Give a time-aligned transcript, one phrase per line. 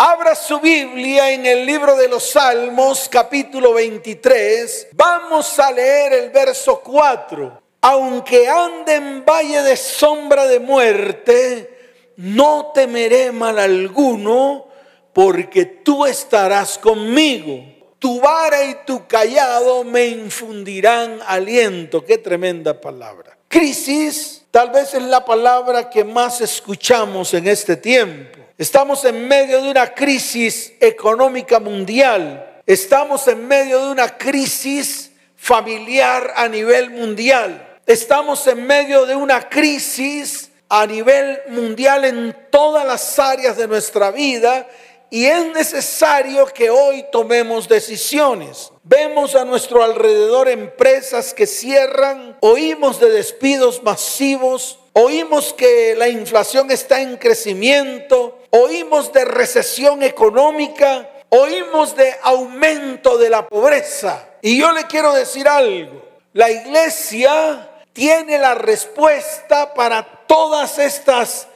[0.00, 4.90] Abra su Biblia en el libro de los Salmos, capítulo 23.
[4.92, 7.60] Vamos a leer el verso 4.
[7.80, 14.68] Aunque ande en valle de sombra de muerte, no temeré mal alguno,
[15.12, 17.64] porque tú estarás conmigo.
[17.98, 22.04] Tu vara y tu callado me infundirán aliento.
[22.04, 23.36] Qué tremenda palabra.
[23.48, 28.38] Crisis tal vez es la palabra que más escuchamos en este tiempo.
[28.58, 32.60] Estamos en medio de una crisis económica mundial.
[32.66, 37.78] Estamos en medio de una crisis familiar a nivel mundial.
[37.86, 44.10] Estamos en medio de una crisis a nivel mundial en todas las áreas de nuestra
[44.10, 44.66] vida
[45.08, 48.72] y es necesario que hoy tomemos decisiones.
[48.82, 56.70] Vemos a nuestro alrededor empresas que cierran, oímos de despidos masivos, oímos que la inflación
[56.72, 64.28] está en crecimiento, oímos de recesión económica, oímos de aumento de la pobreza.
[64.42, 71.46] Y yo le quiero decir algo, la iglesia tiene la respuesta para todas estas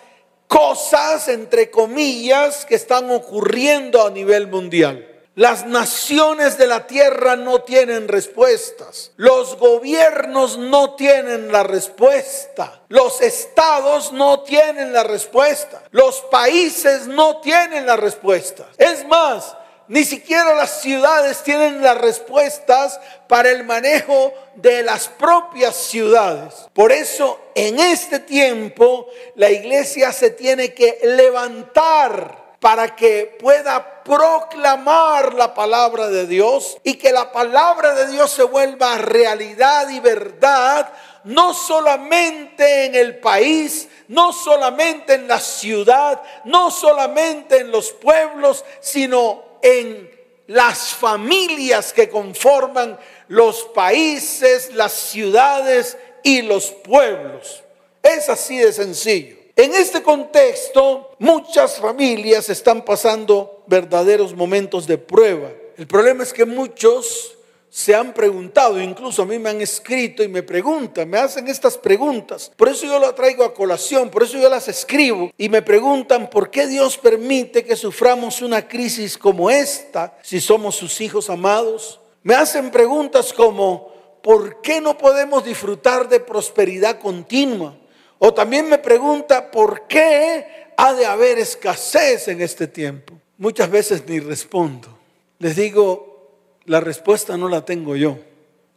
[0.46, 5.11] cosas, entre comillas, que están ocurriendo a nivel mundial.
[5.34, 9.12] Las naciones de la tierra no tienen respuestas.
[9.16, 12.82] Los gobiernos no tienen la respuesta.
[12.88, 15.82] Los estados no tienen la respuesta.
[15.90, 18.68] Los países no tienen la respuesta.
[18.76, 19.56] Es más,
[19.88, 26.68] ni siquiera las ciudades tienen las respuestas para el manejo de las propias ciudades.
[26.74, 35.34] Por eso en este tiempo la iglesia se tiene que levantar para que pueda proclamar
[35.34, 40.88] la palabra de Dios y que la palabra de Dios se vuelva realidad y verdad,
[41.24, 48.64] no solamente en el país, no solamente en la ciudad, no solamente en los pueblos,
[48.78, 50.08] sino en
[50.46, 52.96] las familias que conforman
[53.26, 57.64] los países, las ciudades y los pueblos.
[58.04, 59.41] Es así de sencillo.
[59.54, 65.50] En este contexto, muchas familias están pasando verdaderos momentos de prueba.
[65.76, 67.36] El problema es que muchos
[67.68, 71.76] se han preguntado, incluso a mí me han escrito y me preguntan, me hacen estas
[71.76, 72.50] preguntas.
[72.56, 76.30] Por eso yo lo traigo a colación, por eso yo las escribo y me preguntan
[76.30, 82.00] por qué Dios permite que suframos una crisis como esta si somos sus hijos amados.
[82.22, 83.92] Me hacen preguntas como,
[84.22, 87.76] ¿por qué no podemos disfrutar de prosperidad continua?
[88.24, 90.46] O también me pregunta, ¿por qué
[90.76, 93.20] ha de haber escasez en este tiempo?
[93.36, 94.96] Muchas veces ni respondo.
[95.40, 96.30] Les digo,
[96.66, 98.20] la respuesta no la tengo yo,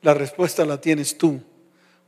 [0.01, 1.43] la respuesta la tienes tú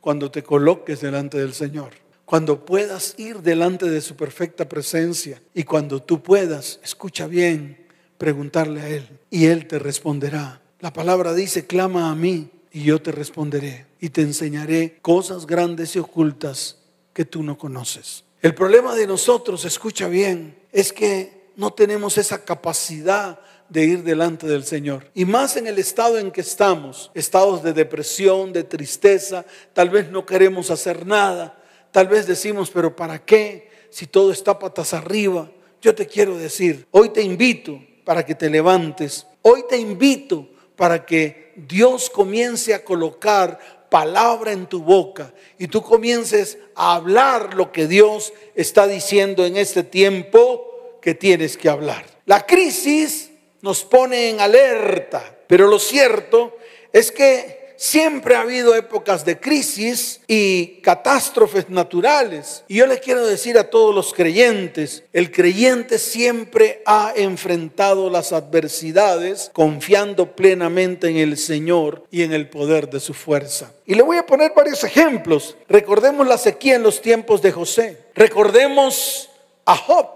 [0.01, 1.91] cuando te coloques delante del Señor,
[2.25, 7.85] cuando puedas ir delante de su perfecta presencia y cuando tú puedas, escucha bien,
[8.17, 10.59] preguntarle a Él y Él te responderá.
[10.79, 15.95] La palabra dice, clama a mí y yo te responderé y te enseñaré cosas grandes
[15.95, 16.77] y ocultas
[17.17, 18.23] que tú no conoces.
[18.43, 23.39] El problema de nosotros, escucha bien, es que no tenemos esa capacidad
[23.69, 25.09] de ir delante del Señor.
[25.15, 30.11] Y más en el estado en que estamos, estados de depresión, de tristeza, tal vez
[30.11, 31.59] no queremos hacer nada,
[31.91, 33.71] tal vez decimos, pero ¿para qué?
[33.89, 35.49] Si todo está patas arriba.
[35.81, 41.03] Yo te quiero decir, hoy te invito para que te levantes, hoy te invito para
[41.03, 43.57] que Dios comience a colocar
[43.89, 49.57] palabra en tu boca y tú comiences a hablar lo que Dios está diciendo en
[49.57, 52.05] este tiempo que tienes que hablar.
[52.25, 53.31] La crisis
[53.61, 56.57] nos pone en alerta, pero lo cierto
[56.91, 62.63] es que siempre ha habido épocas de crisis y catástrofes naturales.
[62.67, 68.33] Y yo le quiero decir a todos los creyentes, el creyente siempre ha enfrentado las
[68.33, 73.71] adversidades confiando plenamente en el Señor y en el poder de su fuerza.
[73.85, 75.55] Y le voy a poner varios ejemplos.
[75.69, 77.97] Recordemos la sequía en los tiempos de José.
[78.15, 79.29] Recordemos
[79.65, 80.07] a Job.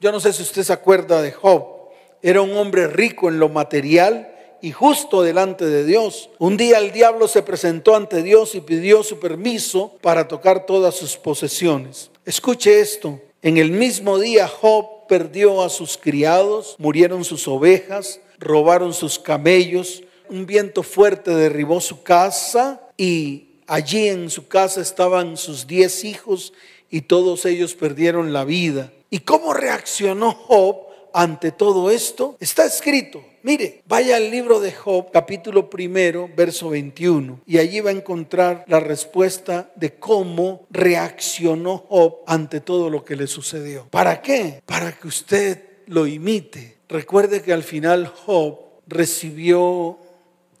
[0.00, 1.80] Yo no sé si usted se acuerda de Job
[2.22, 6.30] era un hombre rico en lo material y justo delante de Dios.
[6.38, 10.94] Un día el diablo se presentó ante Dios y pidió su permiso para tocar todas
[10.94, 12.10] sus posesiones.
[12.24, 13.20] Escuche esto.
[13.42, 20.02] En el mismo día Job perdió a sus criados, murieron sus ovejas, robaron sus camellos,
[20.28, 26.52] un viento fuerte derribó su casa y allí en su casa estaban sus diez hijos
[26.90, 28.92] y todos ellos perdieron la vida.
[29.10, 30.90] ¿Y cómo reaccionó Job?
[31.12, 32.36] ante todo esto?
[32.40, 33.22] Está escrito.
[33.42, 38.64] Mire, vaya al libro de Job, capítulo primero, verso 21, y allí va a encontrar
[38.68, 43.86] la respuesta de cómo reaccionó Job ante todo lo que le sucedió.
[43.90, 44.62] ¿Para qué?
[44.66, 46.76] Para que usted lo imite.
[46.86, 49.98] Recuerde que al final Job recibió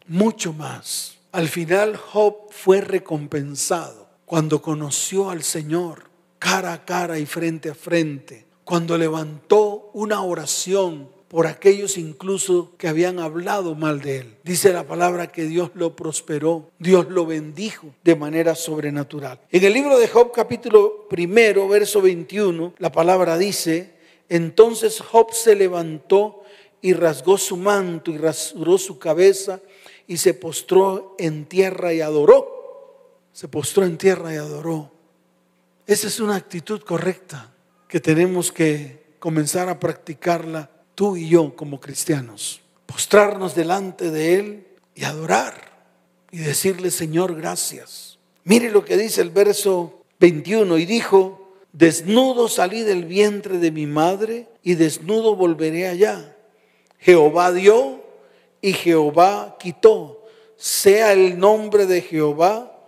[0.06, 1.18] mucho más.
[1.32, 7.74] Al final Job fue recompensado cuando conoció al Señor cara a cara y frente a
[7.74, 14.36] frente, cuando levantó una oración por aquellos incluso que habían hablado mal de él.
[14.42, 19.40] Dice la palabra que Dios lo prosperó, Dios lo bendijo de manera sobrenatural.
[19.48, 23.94] En el libro de Job capítulo primero, verso 21, la palabra dice,
[24.28, 26.42] entonces Job se levantó
[26.82, 29.60] y rasgó su manto y rasuró su cabeza
[30.08, 33.20] y se postró en tierra y adoró.
[33.32, 34.90] Se postró en tierra y adoró.
[35.86, 37.52] Esa es una actitud correcta
[37.86, 40.68] que tenemos que comenzar a practicarla
[41.00, 42.60] tú y yo como cristianos.
[42.84, 45.54] Postrarnos delante de Él y adorar
[46.30, 48.18] y decirle, Señor, gracias.
[48.44, 53.86] Mire lo que dice el verso 21 y dijo, desnudo salí del vientre de mi
[53.86, 56.36] madre y desnudo volveré allá.
[56.98, 58.04] Jehová dio
[58.60, 60.26] y Jehová quitó.
[60.58, 62.78] Sea el nombre de Jehová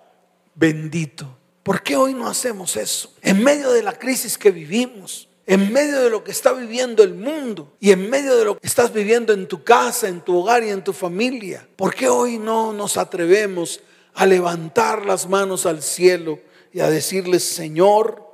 [0.54, 1.34] bendito.
[1.62, 3.14] ¿Por qué hoy no hacemos eso?
[3.22, 7.14] En medio de la crisis que vivimos, en medio de lo que está viviendo el
[7.14, 10.62] mundo y en medio de lo que estás viviendo en tu casa, en tu hogar
[10.62, 13.80] y en tu familia, ¿por qué hoy no nos atrevemos
[14.14, 16.38] a levantar las manos al cielo
[16.72, 18.24] y a decirle, Señor,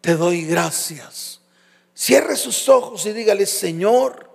[0.00, 1.40] te doy gracias?
[1.94, 4.30] Cierre sus ojos y dígale, Señor,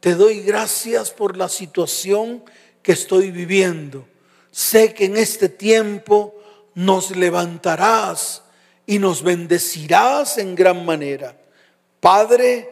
[0.00, 2.44] te doy gracias por la situación
[2.82, 4.06] que estoy viviendo.
[4.50, 6.34] Sé que en este tiempo
[6.74, 8.42] nos levantarás
[8.84, 11.41] y nos bendecirás en gran manera.
[12.02, 12.68] Padre,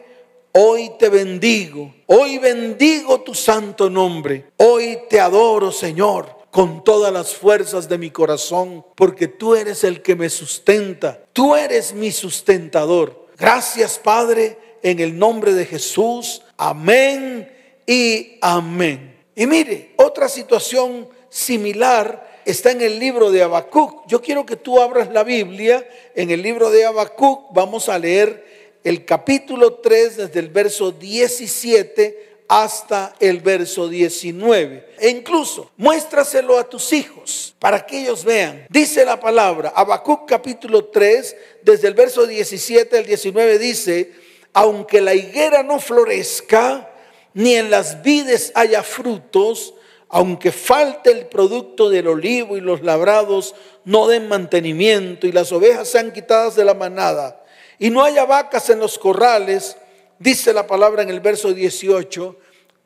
[0.51, 7.33] hoy te bendigo, hoy bendigo tu santo nombre, hoy te adoro Señor con todas las
[7.33, 13.27] fuerzas de mi corazón, porque tú eres el que me sustenta, tú eres mi sustentador.
[13.37, 16.41] Gracias Padre, en el nombre de Jesús.
[16.57, 17.49] Amén
[17.87, 19.15] y amén.
[19.33, 24.05] Y mire, otra situación similar está en el libro de Habacuc.
[24.07, 25.87] Yo quiero que tú abras la Biblia.
[26.15, 28.50] En el libro de Habacuc vamos a leer
[28.83, 34.95] el capítulo 3 desde el verso 17 hasta el verso 19.
[34.99, 38.65] E incluso muéstraselo a tus hijos para que ellos vean.
[38.69, 44.11] Dice la palabra, Habacuc capítulo 3, desde el verso 17 al 19 dice,
[44.53, 46.89] aunque la higuera no florezca,
[47.33, 49.73] ni en las vides haya frutos,
[50.09, 53.55] aunque falte el producto del olivo y los labrados
[53.85, 57.40] no den mantenimiento y las ovejas sean quitadas de la manada
[57.81, 59.75] y no haya vacas en los corrales,
[60.19, 62.37] dice la palabra en el verso 18,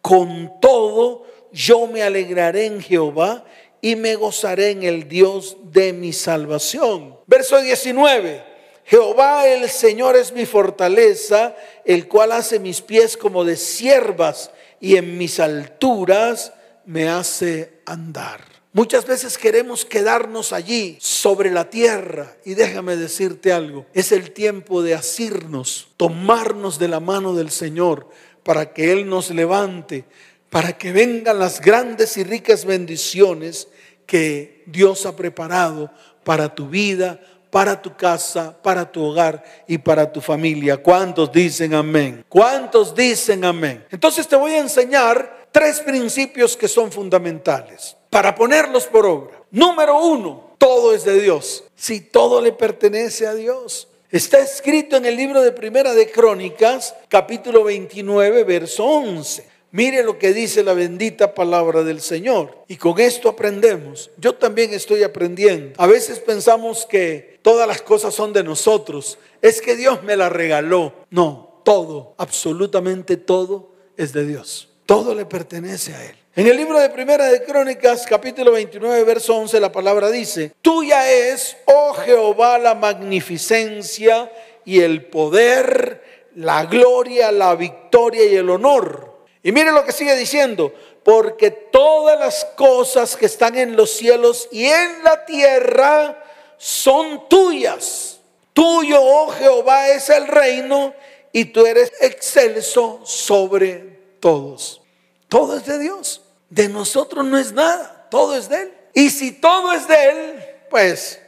[0.02, 3.44] con todo yo me alegraré en Jehová
[3.82, 7.20] y me gozaré en el Dios de mi salvación.
[7.28, 8.42] Verso 19.
[8.86, 14.50] Jehová el Señor es mi fortaleza, el cual hace mis pies como de siervas
[14.80, 16.54] y en mis alturas
[16.86, 18.55] me hace andar.
[18.76, 24.84] Muchas veces queremos quedarnos allí sobre la tierra y déjame decirte algo, es el tiempo
[24.84, 28.10] de asirnos, tomarnos de la mano del Señor
[28.44, 30.04] para que Él nos levante,
[30.50, 33.70] para que vengan las grandes y ricas bendiciones
[34.06, 35.90] que Dios ha preparado
[36.26, 37.22] para tu vida,
[37.52, 40.76] para tu casa, para tu hogar y para tu familia.
[40.76, 42.26] ¿Cuántos dicen amén?
[42.28, 43.86] ¿Cuántos dicen amén?
[43.90, 49.44] Entonces te voy a enseñar tres principios que son fundamentales para ponerlos por obra.
[49.52, 51.64] Número uno, todo es de Dios.
[51.76, 53.88] Si todo le pertenece a Dios.
[54.12, 59.56] Está escrito en el libro de Primera de Crónicas, capítulo 29, verso 11.
[59.72, 62.60] Mire lo que dice la bendita palabra del Señor.
[62.70, 64.10] Y con esto aprendemos.
[64.18, 65.74] Yo también estoy aprendiendo.
[65.78, 69.18] A veces pensamos que todas las cosas son de nosotros.
[69.42, 70.94] Es que Dios me la regaló.
[71.10, 74.70] No, todo, absolutamente todo es de Dios.
[74.86, 76.16] Todo le pertenece a Él.
[76.36, 81.10] En el libro de Primera de Crónicas, capítulo 29, verso 11, la palabra dice, tuya
[81.10, 84.32] es, oh Jehová, la magnificencia
[84.66, 89.16] y el poder, la gloria, la victoria y el honor
[89.46, 90.74] y mire lo que sigue diciendo,
[91.04, 96.20] porque todas las cosas que están en los cielos y en la tierra
[96.58, 98.18] son tuyas.
[98.54, 100.96] Tuyo, oh Jehová, es el reino
[101.32, 104.82] y tú eres excelso sobre todos.
[105.30, 106.25] Todo es de Dios.
[106.56, 108.74] De nosotros no es nada, todo es de Él.
[108.94, 111.20] Y si todo es de Él, pues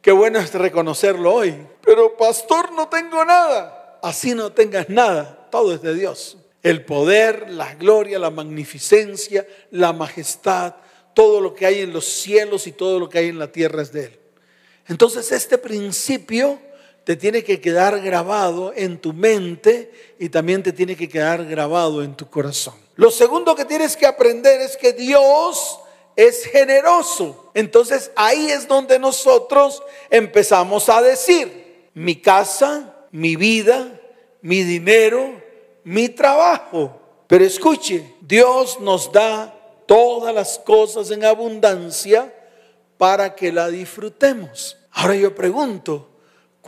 [0.00, 1.66] qué bueno es reconocerlo hoy.
[1.84, 3.98] Pero pastor, no tengo nada.
[4.02, 9.92] Así no tengas nada, todo es de Dios el poder, la gloria, la magnificencia, la
[9.92, 10.74] majestad,
[11.14, 13.82] todo lo que hay en los cielos y todo lo que hay en la tierra
[13.82, 14.20] es de Él.
[14.86, 16.60] Entonces este principio
[17.08, 22.02] te tiene que quedar grabado en tu mente y también te tiene que quedar grabado
[22.02, 22.74] en tu corazón.
[22.96, 25.80] Lo segundo que tienes que aprender es que Dios
[26.14, 27.50] es generoso.
[27.54, 33.98] Entonces ahí es donde nosotros empezamos a decir, mi casa, mi vida,
[34.42, 35.32] mi dinero,
[35.84, 37.00] mi trabajo.
[37.26, 42.34] Pero escuche, Dios nos da todas las cosas en abundancia
[42.98, 44.76] para que la disfrutemos.
[44.90, 46.17] Ahora yo pregunto,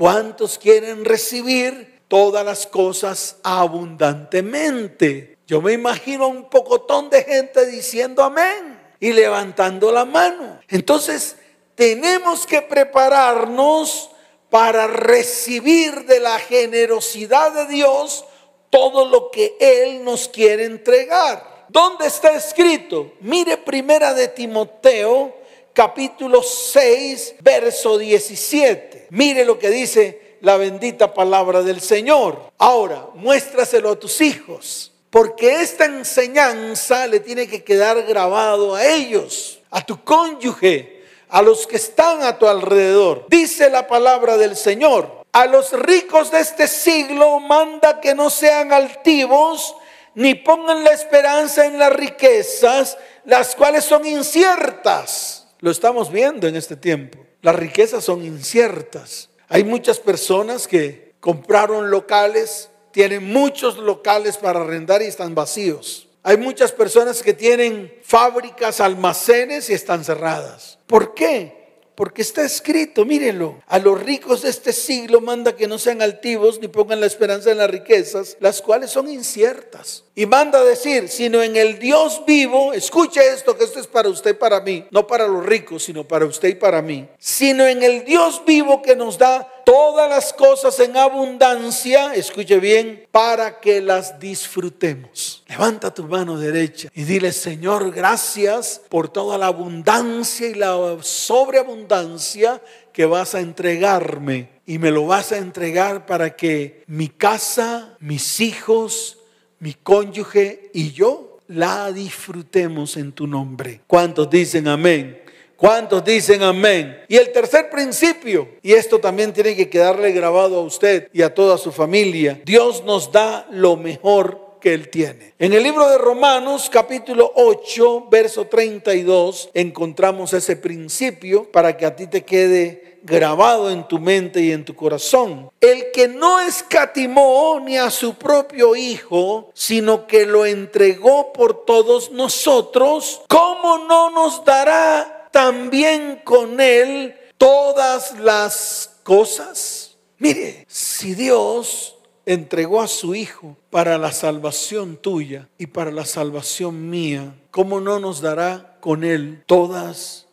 [0.00, 5.36] ¿cuántos quieren recibir todas las cosas abundantemente?
[5.46, 10.58] Yo me imagino un pocotón de gente diciendo amén y levantando la mano.
[10.68, 11.36] Entonces,
[11.74, 14.10] tenemos que prepararnos
[14.48, 18.24] para recibir de la generosidad de Dios
[18.70, 21.66] todo lo que Él nos quiere entregar.
[21.68, 23.12] ¿Dónde está escrito?
[23.20, 25.39] Mire primera de Timoteo,
[25.72, 29.08] capítulo 6, verso 17.
[29.10, 32.50] Mire lo que dice la bendita palabra del Señor.
[32.58, 39.60] Ahora, muéstraselo a tus hijos, porque esta enseñanza le tiene que quedar grabado a ellos,
[39.70, 43.26] a tu cónyuge, a los que están a tu alrededor.
[43.28, 45.20] Dice la palabra del Señor.
[45.32, 49.76] A los ricos de este siglo manda que no sean altivos,
[50.14, 55.39] ni pongan la esperanza en las riquezas, las cuales son inciertas.
[55.60, 57.18] Lo estamos viendo en este tiempo.
[57.42, 59.28] Las riquezas son inciertas.
[59.48, 66.08] Hay muchas personas que compraron locales, tienen muchos locales para arrendar y están vacíos.
[66.22, 70.78] Hay muchas personas que tienen fábricas, almacenes y están cerradas.
[70.86, 71.60] ¿Por qué?
[71.94, 76.58] Porque está escrito, mírenlo, a los ricos de este siglo manda que no sean altivos
[76.58, 80.04] ni pongan la esperanza en las riquezas, las cuales son inciertas.
[80.14, 84.32] Y manda decir, sino en el Dios vivo, escuche esto, que esto es para usted
[84.32, 87.82] y para mí, no para los ricos, sino para usted y para mí, sino en
[87.82, 93.80] el Dios vivo que nos da todas las cosas en abundancia, escuche bien, para que
[93.80, 95.44] las disfrutemos.
[95.48, 102.60] Levanta tu mano derecha y dile, Señor, gracias por toda la abundancia y la sobreabundancia
[102.92, 104.60] que vas a entregarme.
[104.66, 109.19] Y me lo vas a entregar para que mi casa, mis hijos,
[109.60, 113.80] mi cónyuge y yo la disfrutemos en tu nombre.
[113.86, 115.20] ¿Cuántos dicen amén?
[115.56, 117.00] ¿Cuántos dicen amén?
[117.06, 121.34] Y el tercer principio, y esto también tiene que quedarle grabado a usted y a
[121.34, 125.34] toda su familia, Dios nos da lo mejor que Él tiene.
[125.38, 131.96] En el libro de Romanos capítulo 8, verso 32, encontramos ese principio para que a
[131.96, 135.50] ti te quede grabado en tu mente y en tu corazón.
[135.60, 142.10] El que no escatimó ni a su propio Hijo, sino que lo entregó por todos
[142.10, 149.96] nosotros, ¿cómo no nos dará también con Él todas las cosas.
[150.18, 156.90] Mire, si Dios entregó a su Hijo para la salvación tuya y para la salvación
[156.90, 160.26] mía, ¿cómo no nos dará con Él todas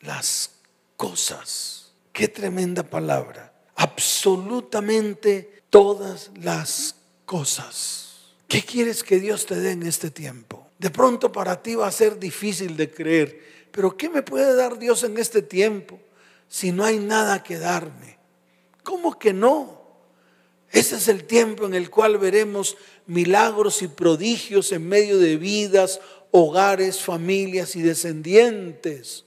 [0.00, 0.52] las
[0.96, 1.79] cosas?
[2.20, 3.50] Qué tremenda palabra.
[3.76, 8.34] Absolutamente todas las cosas.
[8.46, 10.66] ¿Qué quieres que Dios te dé en este tiempo?
[10.78, 14.78] De pronto para ti va a ser difícil de creer pero ¿qué me puede dar
[14.78, 15.98] Dios en este tiempo
[16.46, 18.18] si no hay nada que darme?
[18.82, 19.80] ¿Cómo que no?
[20.70, 26.02] Ese es el tiempo en el cual veremos milagros y prodigios en medio de vidas,
[26.32, 29.24] hogares, familias y descendientes.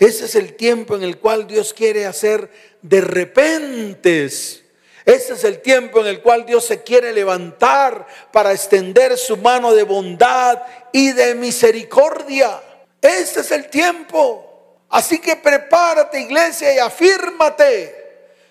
[0.00, 4.64] Ese es el tiempo en el cual Dios quiere hacer de repentes.
[5.04, 9.74] Ese es el tiempo en el cual Dios se quiere levantar para extender su mano
[9.74, 12.62] de bondad y de misericordia.
[13.02, 14.78] Este es el tiempo.
[14.88, 17.94] Así que prepárate iglesia y afírmate.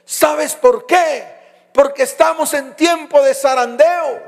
[0.06, 1.24] ¿Sabes por qué?
[1.74, 4.22] Porque estamos en tiempo de zarandeo.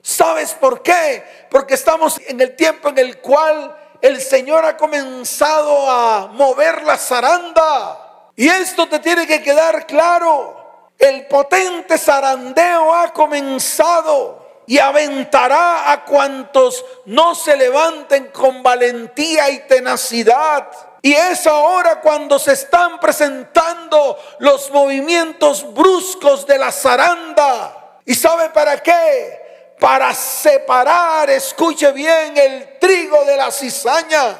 [0.00, 1.24] ¿Sabes por qué?
[1.50, 6.96] Porque estamos en el tiempo en el cual el Señor ha comenzado a mover la
[6.96, 7.98] zaranda.
[8.36, 10.56] Y esto te tiene que quedar claro.
[10.98, 19.60] El potente zarandeo ha comenzado y aventará a cuantos no se levanten con valentía y
[19.60, 20.68] tenacidad.
[21.00, 28.00] Y es ahora cuando se están presentando los movimientos bruscos de la zaranda.
[28.04, 29.47] ¿Y sabe para qué?
[29.78, 34.38] Para separar, escuche bien, el trigo de la cizaña.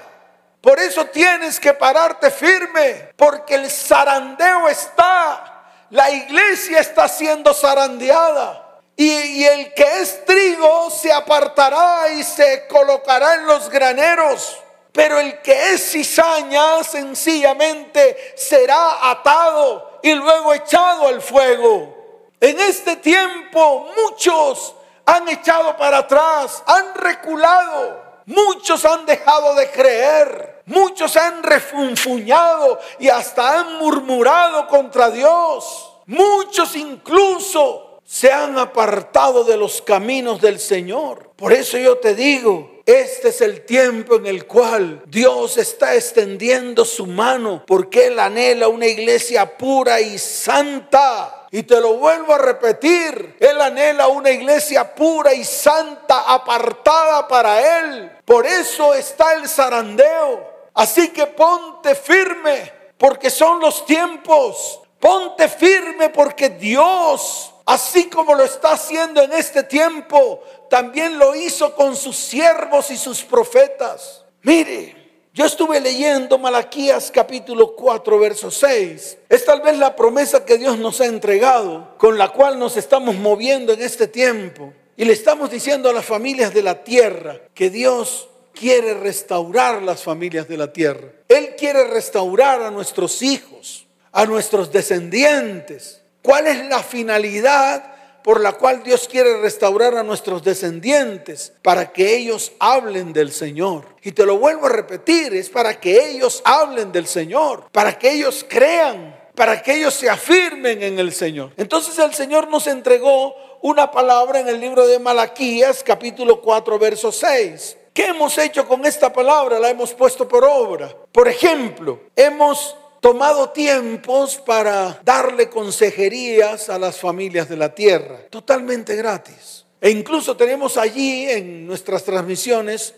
[0.60, 8.64] Por eso tienes que pararte firme, porque el zarandeo está, la iglesia está siendo zarandeada.
[8.96, 14.58] Y, el que es trigo se apartará y se colocará en los graneros.
[14.90, 21.94] Pero el que es cizaña sencillamente será atado y luego echado al fuego.
[22.40, 24.74] En este tiempo muchos
[25.08, 33.08] han echado para atrás, han reculado, muchos han dejado de creer, muchos han refunfuñado y
[33.08, 35.94] hasta han murmurado contra Dios.
[36.04, 41.30] Muchos incluso se han apartado de los caminos del Señor.
[41.36, 46.86] Por eso yo te digo, este es el tiempo en el cual Dios está extendiendo
[46.86, 51.48] su mano porque Él anhela una iglesia pura y santa.
[51.50, 57.80] Y te lo vuelvo a repetir, Él anhela una iglesia pura y santa apartada para
[57.80, 58.10] Él.
[58.24, 60.70] Por eso está el zarandeo.
[60.72, 64.80] Así que ponte firme porque son los tiempos.
[64.98, 71.74] Ponte firme porque Dios Así como lo está haciendo en este tiempo, también lo hizo
[71.74, 74.24] con sus siervos y sus profetas.
[74.42, 74.98] Mire,
[75.34, 79.18] yo estuve leyendo Malaquías capítulo 4, verso 6.
[79.28, 83.14] Es tal vez la promesa que Dios nos ha entregado, con la cual nos estamos
[83.14, 84.72] moviendo en este tiempo.
[84.96, 90.02] Y le estamos diciendo a las familias de la tierra que Dios quiere restaurar las
[90.02, 91.12] familias de la tierra.
[91.28, 96.02] Él quiere restaurar a nuestros hijos, a nuestros descendientes.
[96.20, 101.52] ¿Cuál es la finalidad por la cual Dios quiere restaurar a nuestros descendientes?
[101.62, 103.84] Para que ellos hablen del Señor.
[104.02, 108.12] Y te lo vuelvo a repetir, es para que ellos hablen del Señor, para que
[108.12, 111.52] ellos crean, para que ellos se afirmen en el Señor.
[111.56, 117.12] Entonces el Señor nos entregó una palabra en el libro de Malaquías, capítulo 4, verso
[117.12, 117.76] 6.
[117.92, 119.58] ¿Qué hemos hecho con esta palabra?
[119.58, 120.94] La hemos puesto por obra.
[121.10, 128.96] Por ejemplo, hemos tomado tiempos para darle consejerías a las familias de la tierra, totalmente
[128.96, 129.64] gratis.
[129.80, 132.94] E incluso tenemos allí en nuestras transmisiones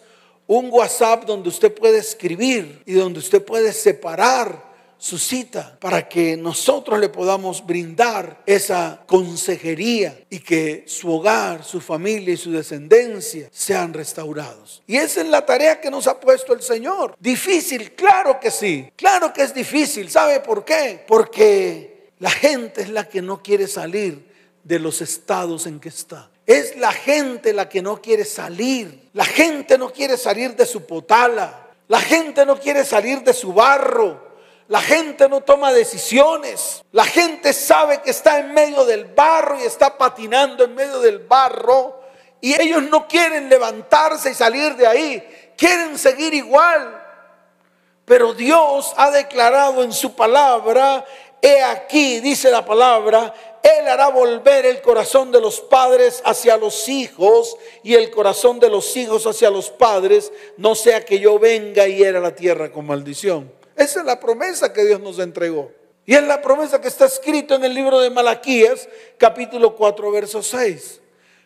[0.47, 4.70] un WhatsApp donde usted puede escribir y donde usted puede separar
[5.01, 11.81] su cita para que nosotros le podamos brindar esa consejería y que su hogar, su
[11.81, 14.83] familia y su descendencia sean restaurados.
[14.87, 17.15] Y esa es la tarea que nos ha puesto el Señor.
[17.19, 20.11] Difícil, claro que sí, claro que es difícil.
[20.11, 21.03] ¿Sabe por qué?
[21.09, 24.31] Porque la gente es la que no quiere salir
[24.63, 26.31] de los estados en que está.
[26.47, 29.09] Es la gente la que no quiere salir.
[29.15, 31.71] La gente no quiere salir de su potala.
[31.89, 34.30] La gente no quiere salir de su barro.
[34.71, 36.85] La gente no toma decisiones.
[36.93, 41.19] La gente sabe que está en medio del barro y está patinando en medio del
[41.19, 42.01] barro.
[42.41, 45.53] Y ellos no quieren levantarse y salir de ahí.
[45.57, 47.03] Quieren seguir igual.
[48.05, 51.05] Pero Dios ha declarado en su palabra,
[51.43, 56.89] he aquí, dice la palabra, Él hará volver el corazón de los padres hacia los
[56.89, 61.89] hijos y el corazón de los hijos hacia los padres, no sea que yo venga
[61.89, 63.60] y era la tierra con maldición.
[63.81, 65.73] Esa es la promesa que Dios nos entregó.
[66.05, 70.43] Y es la promesa que está escrito en el libro de Malaquías, capítulo 4, verso
[70.43, 71.01] 6.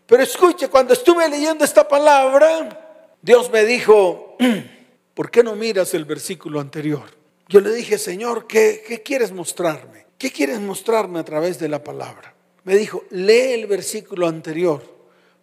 [0.04, 4.36] Pero escuche, cuando estuve leyendo esta palabra, Dios me dijo,
[5.14, 7.04] ¿por qué no miras el versículo anterior?
[7.48, 10.06] Yo le dije, Señor, ¿qué, ¿qué, quieres mostrarme?
[10.18, 12.34] ¿Qué quieres mostrarme a través de la palabra?
[12.64, 14.82] Me dijo, lee el versículo anterior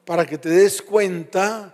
[0.03, 1.73] para que te des cuenta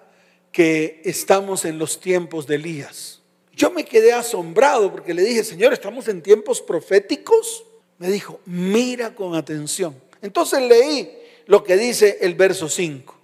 [0.51, 3.17] que estamos en los tiempos de Elías.
[3.57, 7.65] Yo me quedé asombrado porque le dije, Señor, estamos en tiempos proféticos.
[7.97, 9.99] Me dijo, mira con atención.
[10.21, 11.11] Entonces leí
[11.47, 13.15] lo que dice el verso 5.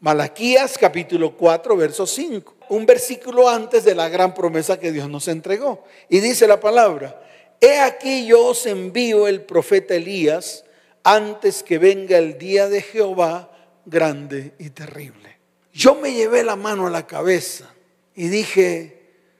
[0.00, 2.56] Malaquías capítulo 4, verso 5.
[2.68, 5.82] Un versículo antes de la gran promesa que Dios nos entregó.
[6.10, 7.26] Y dice la palabra,
[7.58, 10.66] he aquí yo os envío el profeta Elías
[11.02, 13.50] antes que venga el día de Jehová
[13.86, 15.38] grande y terrible.
[15.72, 17.72] Yo me llevé la mano a la cabeza
[18.14, 18.97] y dije,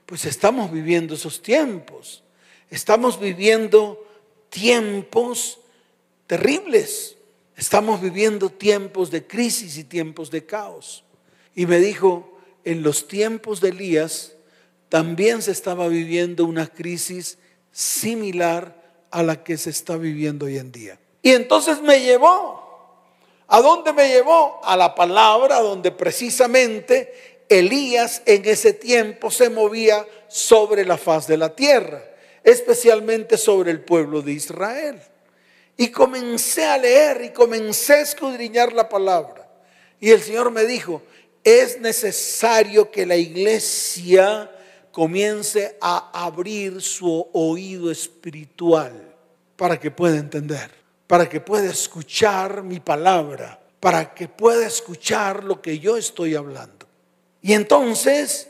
[0.09, 2.23] pues estamos viviendo esos tiempos.
[2.71, 4.07] Estamos viviendo
[4.49, 5.59] tiempos
[6.25, 7.15] terribles.
[7.55, 11.03] Estamos viviendo tiempos de crisis y tiempos de caos.
[11.53, 14.33] Y me dijo, en los tiempos de Elías
[14.89, 17.37] también se estaba viviendo una crisis
[17.71, 20.99] similar a la que se está viviendo hoy en día.
[21.21, 23.05] Y entonces me llevó.
[23.47, 24.59] ¿A dónde me llevó?
[24.63, 31.35] A la palabra donde precisamente Elías en ese tiempo se movía sobre la faz de
[31.35, 32.03] la tierra,
[32.43, 35.01] especialmente sobre el pueblo de Israel.
[35.75, 39.49] Y comencé a leer y comencé a escudriñar la palabra.
[39.99, 41.01] Y el Señor me dijo,
[41.43, 44.51] es necesario que la iglesia
[44.91, 49.15] comience a abrir su oído espiritual
[49.55, 50.69] para que pueda entender,
[51.07, 56.88] para que pueda escuchar mi palabra, para que pueda escuchar lo que yo estoy hablando.
[57.41, 58.47] Y entonces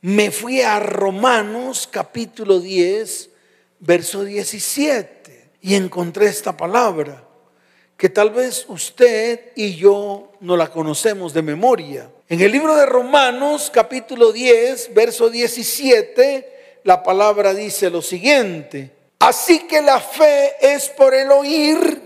[0.00, 3.30] me fui a Romanos capítulo 10,
[3.80, 5.50] verso 17.
[5.64, 7.22] y encontré esta palabra
[7.96, 12.10] que tal vez usted y yo no la conocemos de memoria.
[12.28, 18.90] En el libro de Romanos capítulo 10, verso 17, la palabra dice lo siguiente.
[19.20, 22.02] Así que la fe es por el oír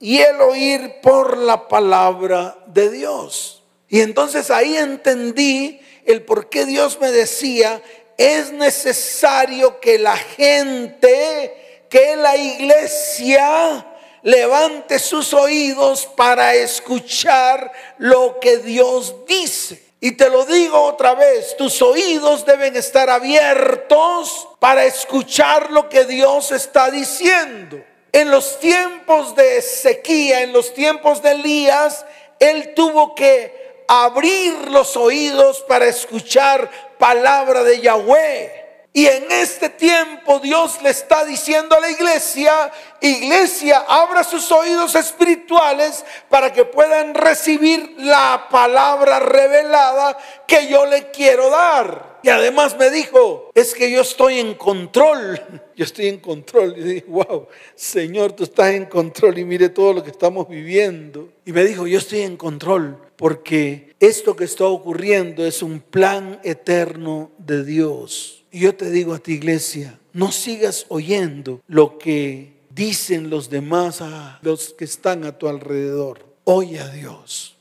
[0.00, 3.63] y el oír por la palabra de Dios.
[3.94, 7.80] Y entonces ahí entendí el por qué Dios me decía,
[8.18, 13.86] es necesario que la gente, que la iglesia
[14.22, 19.80] levante sus oídos para escuchar lo que Dios dice.
[20.00, 26.04] Y te lo digo otra vez, tus oídos deben estar abiertos para escuchar lo que
[26.04, 27.80] Dios está diciendo.
[28.10, 32.04] En los tiempos de sequía, en los tiempos de Elías,
[32.40, 38.64] él tuvo que abrir los oídos para escuchar palabra de Yahweh.
[38.96, 42.70] Y en este tiempo Dios le está diciendo a la iglesia,
[43.00, 50.16] iglesia, abra sus oídos espirituales para que puedan recibir la palabra revelada
[50.46, 52.20] que yo le quiero dar.
[52.22, 55.42] Y además me dijo, es que yo estoy en control.
[55.76, 56.78] Yo estoy en control.
[56.78, 61.30] Y dije, wow, Señor, tú estás en control y mire todo lo que estamos viviendo.
[61.44, 66.38] Y me dijo, yo estoy en control porque esto que está ocurriendo es un plan
[66.44, 68.44] eterno de Dios.
[68.52, 74.02] Y yo te digo a ti, iglesia, no sigas oyendo lo que dicen los demás,
[74.02, 76.22] a los que están a tu alrededor.
[76.44, 77.56] Oye a Dios.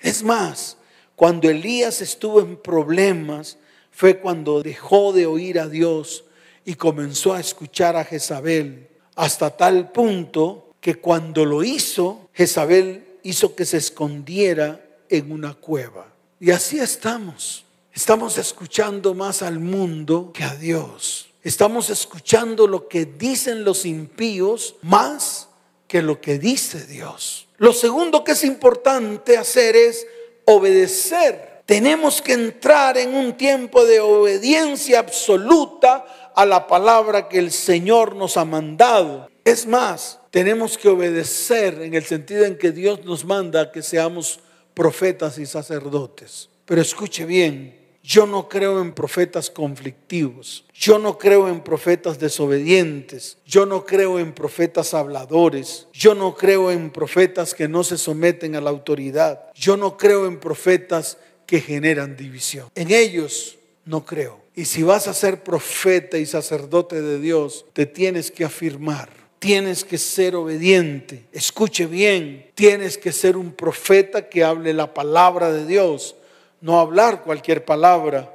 [0.00, 0.76] Es más,
[1.14, 3.58] cuando Elías estuvo en problemas,
[3.92, 6.24] fue cuando dejó de oír a Dios
[6.64, 13.56] y comenzó a escuchar a Jezabel, hasta tal punto que cuando lo hizo, Jezabel hizo
[13.56, 16.06] que se escondiera en una cueva.
[16.38, 17.64] Y así estamos.
[17.92, 21.28] Estamos escuchando más al mundo que a Dios.
[21.42, 25.48] Estamos escuchando lo que dicen los impíos más
[25.88, 27.48] que lo que dice Dios.
[27.58, 30.06] Lo segundo que es importante hacer es
[30.44, 31.62] obedecer.
[31.66, 38.16] Tenemos que entrar en un tiempo de obediencia absoluta a la palabra que el Señor
[38.16, 39.30] nos ha mandado.
[39.44, 44.40] Es más, tenemos que obedecer en el sentido en que Dios nos manda que seamos
[44.72, 46.48] profetas y sacerdotes.
[46.64, 50.64] Pero escuche bien, yo no creo en profetas conflictivos.
[50.74, 53.38] Yo no creo en profetas desobedientes.
[53.46, 55.88] Yo no creo en profetas habladores.
[55.92, 59.50] Yo no creo en profetas que no se someten a la autoridad.
[59.54, 62.68] Yo no creo en profetas que generan división.
[62.74, 64.40] En ellos no creo.
[64.54, 69.23] Y si vas a ser profeta y sacerdote de Dios, te tienes que afirmar.
[69.44, 71.26] Tienes que ser obediente.
[71.30, 72.50] Escuche bien.
[72.54, 76.16] Tienes que ser un profeta que hable la palabra de Dios
[76.64, 78.34] no hablar cualquier palabra.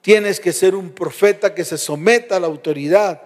[0.00, 3.22] Tienes que ser un profeta que se someta a la autoridad.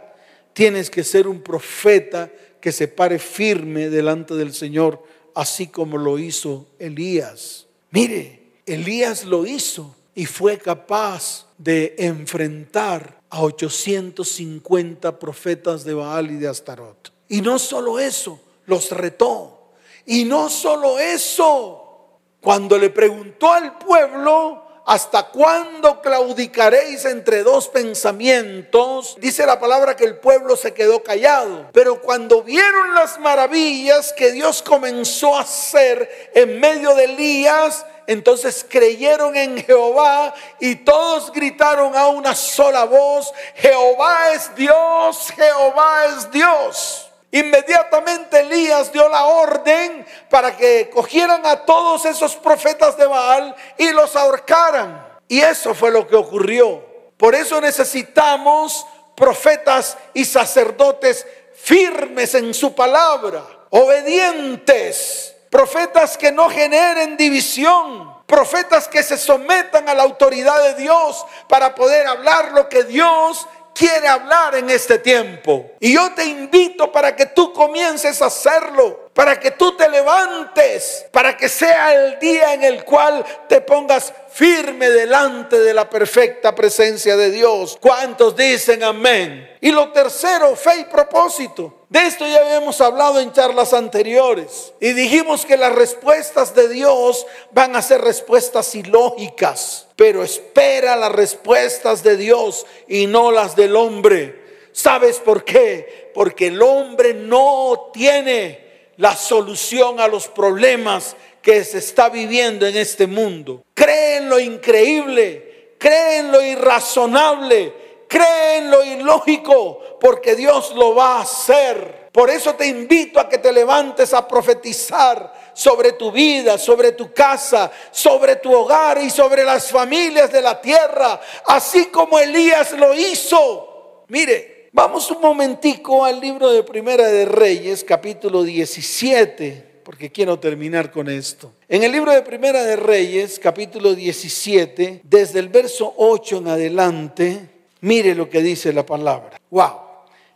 [0.53, 5.03] Tienes que ser un profeta que se pare firme delante del Señor,
[5.35, 7.66] así como lo hizo Elías.
[7.92, 16.37] Mire, Elías lo hizo y fue capaz de enfrentar a 850 profetas de Baal y
[16.37, 17.12] de Astarot.
[17.33, 19.73] Y no solo eso, los retó.
[20.05, 29.16] Y no solo eso, cuando le preguntó al pueblo, ¿hasta cuándo claudicaréis entre dos pensamientos?
[29.18, 31.71] Dice la palabra que el pueblo se quedó callado.
[31.73, 38.66] Pero cuando vieron las maravillas que Dios comenzó a hacer en medio de Elías, entonces
[38.68, 46.31] creyeron en Jehová y todos gritaron a una sola voz, Jehová es Dios, Jehová es
[46.31, 47.09] Dios.
[47.33, 53.90] Inmediatamente Elías dio la orden para que cogieran a todos esos profetas de Baal y
[53.90, 55.09] los ahorcaran.
[55.29, 56.85] Y eso fue lo que ocurrió.
[57.16, 67.16] Por eso necesitamos profetas y sacerdotes firmes en su palabra, obedientes, profetas que no generen
[67.16, 72.85] división, profetas que se sometan a la autoridad de Dios para poder hablar lo que
[72.85, 75.72] Dios quiere hablar en este tiempo.
[75.80, 81.07] Y yo te invito para que tú comiences a hacerlo, para que tú te levantes,
[81.11, 86.55] para que sea el día en el cual te pongas firme delante de la perfecta
[86.55, 87.77] presencia de Dios.
[87.79, 89.51] ¿Cuántos dicen amén?
[89.61, 91.85] Y lo tercero, fe y propósito.
[91.90, 97.27] De esto ya habíamos hablado en charlas anteriores y dijimos que las respuestas de Dios
[97.51, 103.77] van a ser respuestas ilógicas, pero espera las respuestas de Dios y no las del
[103.77, 104.40] hombre.
[104.72, 106.11] ¿Sabes por qué?
[106.14, 112.76] Porque el hombre no tiene la solución a los problemas que se está viviendo en
[112.76, 113.64] este mundo.
[113.74, 120.94] Cree en lo increíble, cree en lo irrazonable, cree en lo ilógico, porque Dios lo
[120.94, 122.11] va a hacer.
[122.12, 127.12] Por eso te invito a que te levantes a profetizar sobre tu vida, sobre tu
[127.12, 132.94] casa, sobre tu hogar y sobre las familias de la tierra, así como Elías lo
[132.94, 134.05] hizo.
[134.09, 140.90] Mire, vamos un momentico al libro de Primera de Reyes, capítulo 17, porque quiero terminar
[140.90, 141.52] con esto.
[141.68, 147.48] En el libro de Primera de Reyes, capítulo 17, desde el verso 8 en adelante,
[147.80, 149.40] mire lo que dice la palabra.
[149.50, 149.72] Wow,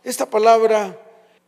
[0.03, 0.97] esta palabra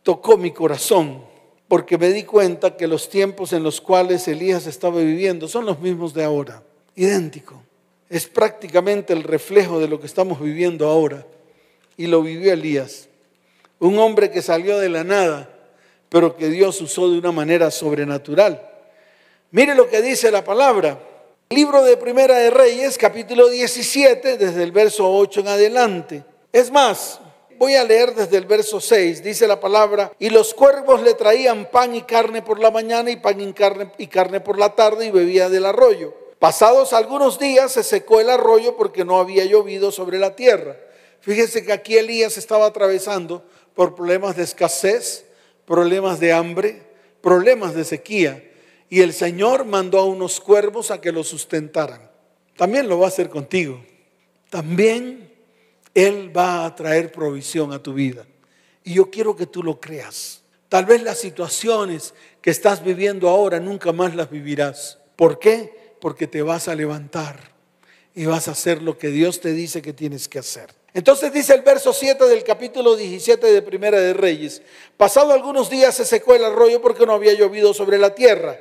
[0.02, 1.24] tocó mi corazón
[1.68, 5.78] porque me di cuenta que los tiempos en los cuales Elías estaba viviendo son los
[5.78, 6.62] mismos de ahora,
[6.96, 7.62] idéntico.
[8.08, 11.24] Es prácticamente el reflejo de lo que estamos viviendo ahora.
[12.00, 13.10] Y lo vivió Elías,
[13.78, 15.50] un hombre que salió de la nada,
[16.08, 18.66] pero que Dios usó de una manera sobrenatural.
[19.50, 20.98] Mire lo que dice la palabra.
[21.50, 26.24] Libro de Primera de Reyes, capítulo 17, desde el verso 8 en adelante.
[26.54, 27.20] Es más,
[27.58, 31.66] Voy a leer desde el verso 6, dice la palabra, y los cuervos le traían
[31.70, 35.04] pan y carne por la mañana y pan y carne, y carne por la tarde
[35.04, 36.14] y bebía del arroyo.
[36.38, 40.74] Pasados algunos días se secó el arroyo porque no había llovido sobre la tierra.
[41.20, 45.26] Fíjese que aquí Elías estaba atravesando por problemas de escasez,
[45.64, 46.82] problemas de hambre,
[47.20, 48.50] problemas de sequía.
[48.88, 52.10] Y el Señor mandó a unos cuervos a que lo sustentaran.
[52.56, 53.82] También lo va a hacer contigo.
[54.48, 55.32] También
[55.94, 58.26] él va a traer provisión a tu vida.
[58.82, 60.42] Y yo quiero que tú lo creas.
[60.68, 64.98] Tal vez las situaciones que estás viviendo ahora nunca más las vivirás.
[65.16, 65.94] ¿Por qué?
[66.00, 67.52] Porque te vas a levantar
[68.14, 70.79] y vas a hacer lo que Dios te dice que tienes que hacer.
[70.92, 74.62] Entonces dice el verso 7 del capítulo 17 de Primera de Reyes,
[74.96, 78.58] pasado algunos días se secó el arroyo porque no había llovido sobre la tierra.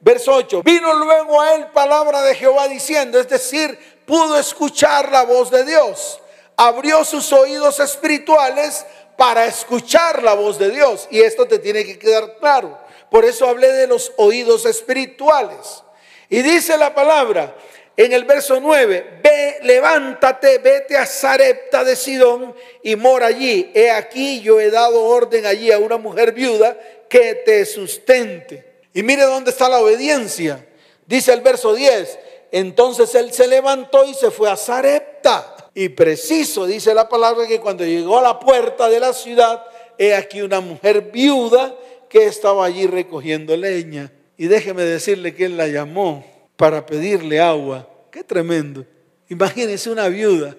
[0.00, 5.24] Verso 8, vino luego a él palabra de Jehová diciendo, es decir, pudo escuchar la
[5.24, 6.20] voz de Dios
[6.56, 11.08] abrió sus oídos espirituales para escuchar la voz de Dios.
[11.10, 12.78] Y esto te tiene que quedar claro.
[13.10, 15.82] Por eso hablé de los oídos espirituales.
[16.28, 17.54] Y dice la palabra
[17.96, 23.70] en el verso 9, ve, levántate, vete a Sarepta de Sidón y mora allí.
[23.74, 26.78] He aquí yo he dado orden allí a una mujer viuda
[27.08, 28.72] que te sustente.
[28.94, 30.66] Y mire dónde está la obediencia.
[31.06, 32.18] Dice el verso 10,
[32.50, 35.54] entonces él se levantó y se fue a Sarepta.
[35.74, 39.64] Y preciso dice la palabra que cuando llegó a la puerta de la ciudad,
[39.98, 41.74] he aquí una mujer viuda
[42.08, 44.10] que estaba allí recogiendo leña.
[44.38, 46.31] Y déjeme decirle que él la llamó
[46.62, 47.88] para pedirle agua.
[48.12, 48.86] Qué tremendo.
[49.28, 50.54] Imagínese una viuda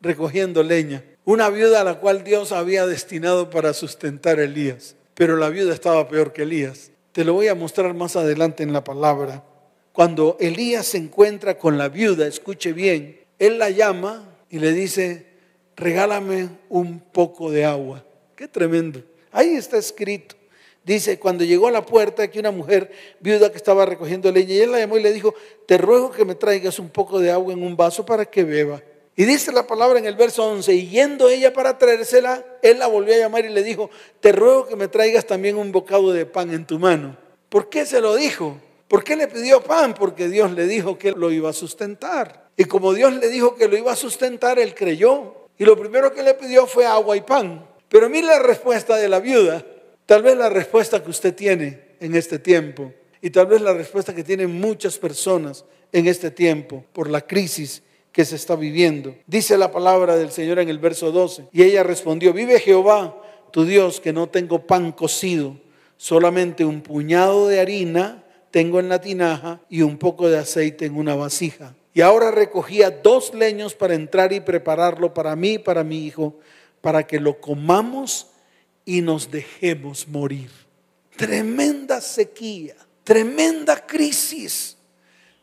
[0.00, 1.02] recogiendo leña.
[1.24, 4.94] Una viuda a la cual Dios había destinado para sustentar a Elías.
[5.14, 6.92] Pero la viuda estaba peor que Elías.
[7.10, 9.42] Te lo voy a mostrar más adelante en la palabra.
[9.92, 15.26] Cuando Elías se encuentra con la viuda, escuche bien, él la llama y le dice,
[15.74, 18.04] regálame un poco de agua.
[18.36, 19.02] Qué tremendo.
[19.32, 20.36] Ahí está escrito.
[20.84, 22.90] Dice, cuando llegó a la puerta, aquí una mujer
[23.20, 25.34] viuda que estaba recogiendo leña, y él la llamó y le dijo,
[25.66, 28.82] te ruego que me traigas un poco de agua en un vaso para que beba.
[29.14, 32.88] Y dice la palabra en el verso 11, y yendo ella para traérsela, él la
[32.88, 33.90] volvió a llamar y le dijo,
[34.20, 37.16] te ruego que me traigas también un bocado de pan en tu mano.
[37.48, 38.56] ¿Por qué se lo dijo?
[38.88, 39.94] ¿Por qué le pidió pan?
[39.94, 42.48] Porque Dios le dijo que lo iba a sustentar.
[42.56, 45.34] Y como Dios le dijo que lo iba a sustentar, él creyó.
[45.58, 47.66] Y lo primero que le pidió fue agua y pan.
[47.88, 49.64] Pero mire la respuesta de la viuda.
[50.06, 52.92] Tal vez la respuesta que usted tiene en este tiempo.
[53.20, 57.82] Y tal vez la respuesta que tienen muchas personas en este tiempo por la crisis
[58.10, 59.14] que se está viviendo.
[59.26, 61.46] Dice la palabra del Señor en el verso 12.
[61.52, 63.16] Y ella respondió, vive Jehová,
[63.52, 65.56] tu Dios, que no tengo pan cocido,
[65.96, 70.96] solamente un puñado de harina tengo en la tinaja y un poco de aceite en
[70.96, 71.74] una vasija.
[71.94, 76.38] Y ahora recogía dos leños para entrar y prepararlo para mí y para mi hijo,
[76.82, 78.28] para que lo comamos
[78.84, 80.50] y nos dejemos morir.
[81.16, 84.76] Tremenda sequía, tremenda crisis,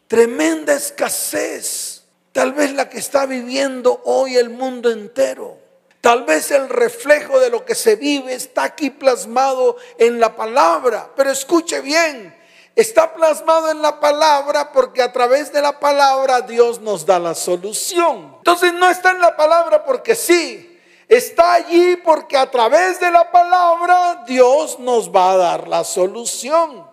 [0.08, 5.58] tremenda escasez, tal vez la que está viviendo hoy el mundo entero.
[6.02, 11.12] Tal vez el reflejo de lo que se vive está aquí plasmado en la palabra,
[11.14, 12.34] pero escuche bien,
[12.80, 17.36] Está plasmado en la palabra porque a través de la palabra Dios nos da la
[17.36, 18.36] solución.
[18.38, 20.69] Entonces no está en la palabra porque sí,
[21.10, 26.88] está allí porque a través de la palabra Dios nos va a dar la solución.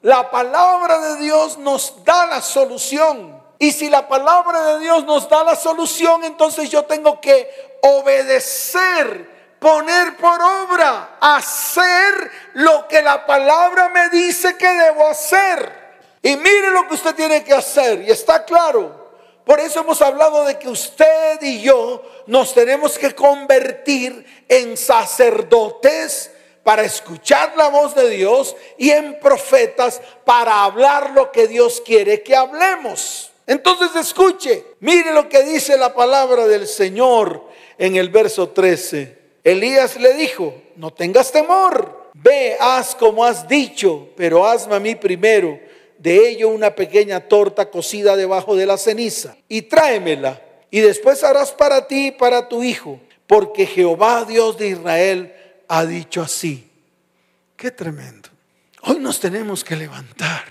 [0.00, 3.40] La palabra de Dios nos da la solución.
[3.58, 9.30] Y si la palabra de Dios nos da la solución, entonces yo tengo que obedecer
[9.60, 15.80] poner por obra, hacer lo que la palabra me dice que debo hacer.
[16.20, 19.01] Y mire lo que usted tiene que hacer, y está claro.
[19.44, 26.30] Por eso hemos hablado de que usted y yo nos tenemos que convertir en sacerdotes
[26.62, 32.22] para escuchar la voz de Dios y en profetas para hablar lo que Dios quiere
[32.22, 33.32] que hablemos.
[33.46, 37.42] Entonces escuche, mire lo que dice la palabra del Señor
[37.78, 39.18] en el verso 13.
[39.42, 44.94] Elías le dijo, no tengas temor, ve, haz como has dicho, pero hazme a mí
[44.94, 45.58] primero
[46.02, 50.42] de ello una pequeña torta cocida debajo de la ceniza y tráemela.
[50.68, 55.32] Y después harás para ti y para tu hijo, porque Jehová Dios de Israel
[55.68, 56.68] ha dicho así.
[57.56, 58.30] Qué tremendo.
[58.82, 60.44] Hoy nos tenemos que levantar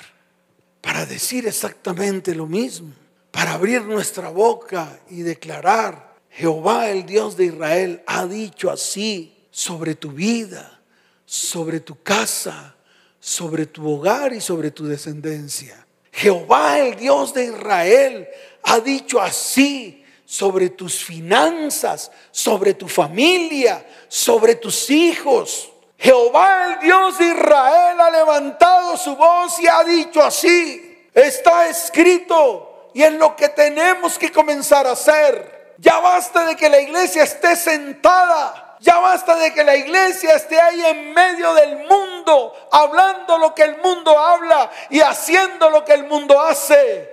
[0.80, 2.94] para decir exactamente lo mismo,
[3.32, 9.96] para abrir nuestra boca y declarar, Jehová el Dios de Israel ha dicho así sobre
[9.96, 10.80] tu vida,
[11.26, 12.76] sobre tu casa,
[13.22, 15.86] sobre tu hogar y sobre tu descendencia.
[16.12, 18.28] Jehová el Dios de Israel
[18.64, 25.72] ha dicho así sobre tus finanzas, sobre tu familia, sobre tus hijos.
[25.98, 31.08] Jehová el Dios de Israel ha levantado su voz y ha dicho así.
[31.14, 35.61] Está escrito y es lo que tenemos que comenzar a hacer.
[35.82, 38.78] Ya basta de que la iglesia esté sentada.
[38.82, 43.64] Ya basta de que la iglesia esté ahí en medio del mundo, hablando lo que
[43.64, 47.10] el mundo habla y haciendo lo que el mundo hace.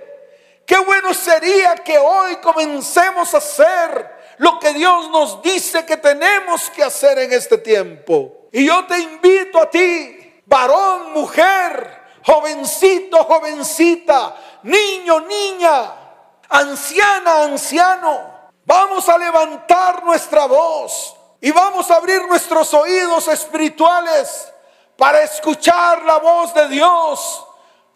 [0.65, 6.69] Qué bueno sería que hoy comencemos a hacer lo que Dios nos dice que tenemos
[6.69, 8.49] que hacer en este tiempo.
[8.51, 15.91] Y yo te invito a ti, varón, mujer, jovencito, jovencita, niño, niña,
[16.49, 18.28] anciana, anciano.
[18.69, 24.53] Vamos a levantar nuestra voz y vamos a abrir nuestros oídos espirituales
[24.95, 27.47] para escuchar la voz de Dios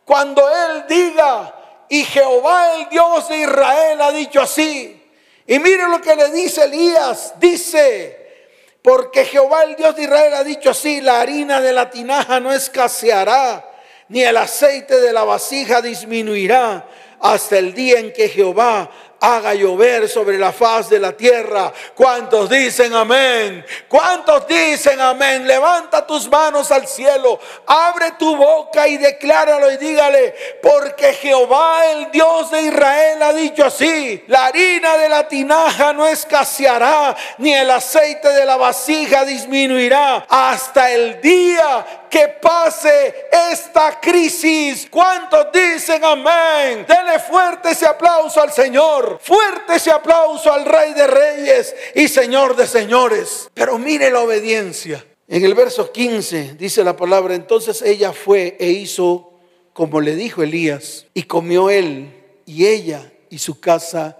[0.04, 1.54] cuando Él diga,
[1.90, 5.00] y Jehová el Dios de Israel ha dicho así.
[5.46, 8.48] Y mire lo que le dice Elías, dice,
[8.82, 12.52] porque Jehová el Dios de Israel ha dicho así, la harina de la tinaja no
[12.52, 13.64] escaseará,
[14.08, 16.88] ni el aceite de la vasija disminuirá
[17.20, 18.90] hasta el día en que Jehová
[19.24, 21.72] haga llover sobre la faz de la tierra.
[21.96, 23.66] ¿Cuántos dicen amén?
[23.88, 25.48] ¿Cuántos dicen amén?
[25.48, 32.12] Levanta tus manos al cielo, abre tu boca y decláralo y dígale, porque Jehová el
[32.12, 37.72] Dios de Israel ha dicho así, la harina de la tinaja no escaseará, ni el
[37.72, 44.88] aceite de la vasija disminuirá hasta el día que pase esta crisis.
[44.92, 46.86] ¿Cuántos dicen amén?
[46.86, 49.13] Dele fuerte ese aplauso al Señor.
[49.20, 53.50] Fuerte ese aplauso al Rey de Reyes y Señor de Señores.
[53.54, 55.06] Pero mire la obediencia.
[55.28, 59.34] En el verso 15 dice la palabra, entonces ella fue e hizo
[59.74, 62.14] como le dijo Elías, y comió él
[62.46, 64.20] y ella y su casa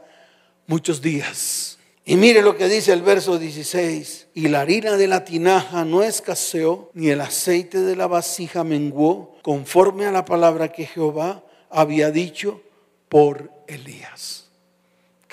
[0.68, 1.78] muchos días.
[2.06, 4.28] Y mire lo que dice el verso 16.
[4.34, 9.38] Y la harina de la tinaja no escaseó, ni el aceite de la vasija menguó,
[9.42, 12.62] conforme a la palabra que Jehová había dicho
[13.08, 14.43] por Elías.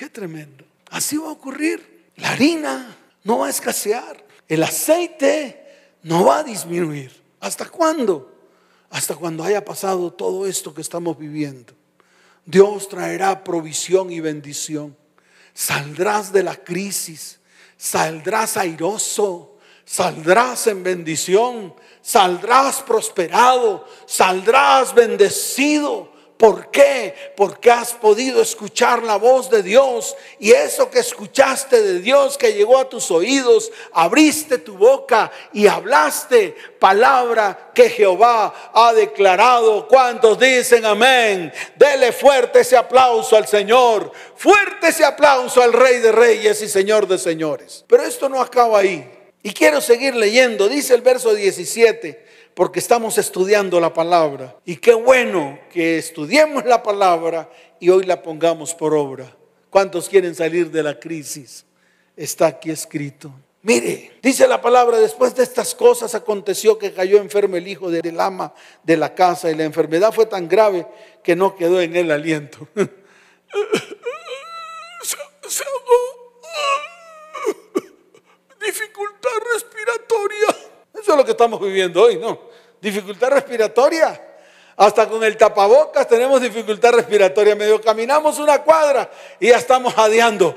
[0.01, 0.65] Qué tremendo.
[0.89, 2.09] Así va a ocurrir.
[2.17, 4.25] La harina no va a escasear.
[4.49, 5.63] El aceite
[6.05, 7.13] no va a disminuir.
[7.39, 8.33] ¿Hasta cuándo?
[8.89, 11.75] Hasta cuando haya pasado todo esto que estamos viviendo.
[12.47, 14.97] Dios traerá provisión y bendición
[15.53, 17.39] saldrás de la crisis,
[17.77, 26.10] saldrás airoso, saldrás en bendición, saldrás prosperado, saldrás bendecido.
[26.41, 27.35] ¿Por qué?
[27.37, 32.55] Porque has podido escuchar la voz de Dios y eso que escuchaste de Dios que
[32.55, 39.87] llegó a tus oídos, abriste tu boca y hablaste palabra que Jehová ha declarado.
[39.87, 41.53] ¿Cuántos dicen amén?
[41.77, 47.07] Dele fuerte ese aplauso al Señor, fuerte ese aplauso al Rey de Reyes y Señor
[47.07, 47.85] de Señores.
[47.87, 49.07] Pero esto no acaba ahí.
[49.43, 54.57] Y quiero seguir leyendo, dice el verso 17 porque estamos estudiando la palabra.
[54.65, 59.37] Y qué bueno que estudiemos la palabra y hoy la pongamos por obra.
[59.71, 61.65] ¿Cuántos quieren salir de la crisis?
[62.17, 63.33] Está aquí escrito.
[63.63, 68.19] Mire, dice la palabra, después de estas cosas aconteció que cayó enfermo el hijo del
[68.19, 70.87] ama de la casa y la enfermedad fue tan grave
[71.23, 72.67] que no quedó en él aliento.
[78.61, 80.00] Dificultad respiratoria.
[81.01, 82.51] Eso es lo que estamos viviendo hoy, ¿no?
[82.81, 84.29] dificultad respiratoria.
[84.77, 87.55] Hasta con el tapabocas tenemos dificultad respiratoria.
[87.55, 90.55] Medio caminamos una cuadra y ya estamos jadeando.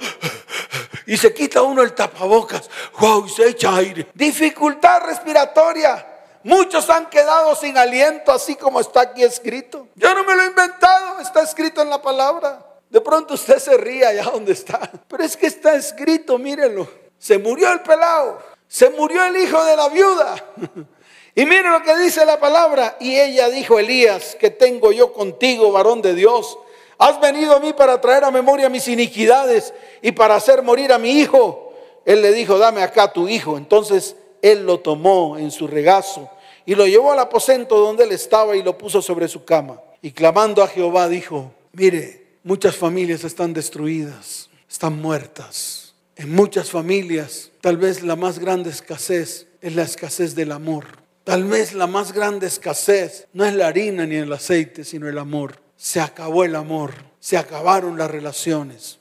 [1.06, 2.70] Y se quita uno el tapabocas.
[3.00, 3.26] ¡Wow!
[3.26, 4.08] Y se echa aire.
[4.14, 6.08] Dificultad respiratoria.
[6.44, 9.88] Muchos han quedado sin aliento, así como está aquí escrito.
[9.96, 12.66] Yo no me lo he inventado, está escrito en la palabra.
[12.90, 14.90] De pronto usted se ríe allá donde está.
[15.10, 16.88] Pero es que está escrito, mírelo.
[17.18, 18.40] Se murió el pelado
[18.74, 20.36] Se murió el hijo de la viuda.
[21.36, 22.96] Y mire lo que dice la palabra.
[23.00, 26.60] Y ella dijo, Elías, que tengo yo contigo, varón de Dios.
[27.00, 31.00] Has venido a mí para traer a memoria mis iniquidades y para hacer morir a
[31.00, 31.74] mi hijo.
[32.06, 33.58] Él le dijo, dame acá tu hijo.
[33.58, 36.30] Entonces él lo tomó en su regazo
[36.64, 39.82] y lo llevó al aposento donde él estaba y lo puso sobre su cama.
[40.04, 45.83] Y clamando a Jehová dijo, mire, muchas familias están destruidas, están muertas.
[46.16, 50.86] En muchas familias, tal vez la más grande escasez es la escasez del amor.
[51.24, 55.18] Tal vez la más grande escasez no es la harina ni el aceite, sino el
[55.18, 55.60] amor.
[55.76, 59.00] Se acabó el amor, se acabaron las relaciones.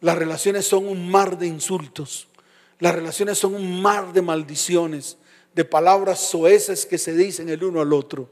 [0.00, 2.28] Las relaciones son un mar de insultos.
[2.78, 5.16] Las relaciones son un mar de maldiciones,
[5.54, 8.30] de palabras soeces que se dicen el uno al otro.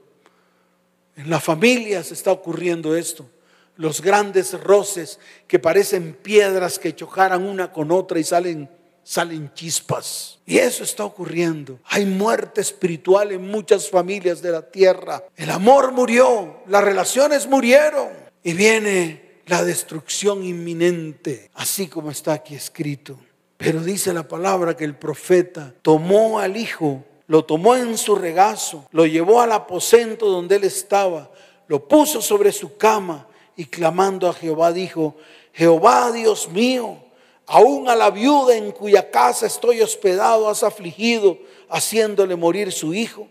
[1.16, 3.28] En la familia se está ocurriendo esto.
[3.76, 8.68] Los grandes roces que parecen piedras que chocaran una con otra y salen
[9.06, 10.40] salen chispas.
[10.44, 11.78] Y eso está ocurriendo.
[11.84, 15.22] Hay muerte espiritual en muchas familias de la tierra.
[15.36, 18.08] El amor murió, las relaciones murieron
[18.42, 23.16] y viene la destrucción inminente, así como está aquí escrito.
[23.56, 28.88] Pero dice la palabra que el profeta tomó al hijo, lo tomó en su regazo,
[28.90, 31.30] lo llevó al aposento donde él estaba,
[31.68, 35.16] lo puso sobre su cama y clamando a Jehová dijo,
[35.52, 36.98] Jehová Dios mío,
[37.46, 41.38] Aún a la viuda en cuya casa estoy hospedado has afligido,
[41.68, 43.28] haciéndole morir su hijo.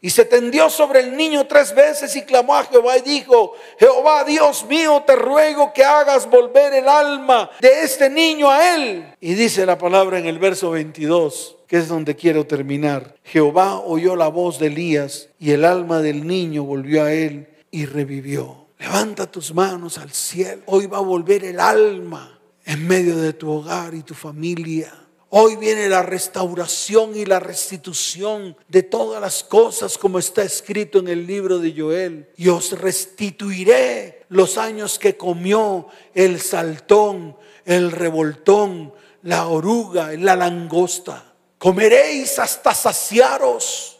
[0.00, 4.24] Y se tendió sobre el niño tres veces y clamó a Jehová y dijo, Jehová
[4.24, 9.14] Dios mío, te ruego que hagas volver el alma de este niño a él.
[9.20, 13.16] Y dice la palabra en el verso 22, que es donde quiero terminar.
[13.24, 17.84] Jehová oyó la voz de Elías y el alma del niño volvió a él y
[17.84, 18.67] revivió.
[18.78, 20.62] Levanta tus manos al cielo.
[20.66, 24.92] Hoy va a volver el alma en medio de tu hogar y tu familia.
[25.30, 31.08] Hoy viene la restauración y la restitución de todas las cosas como está escrito en
[31.08, 32.30] el libro de Joel.
[32.36, 41.34] Y os restituiré los años que comió el saltón, el revoltón, la oruga, la langosta.
[41.58, 43.98] Comeréis hasta saciaros,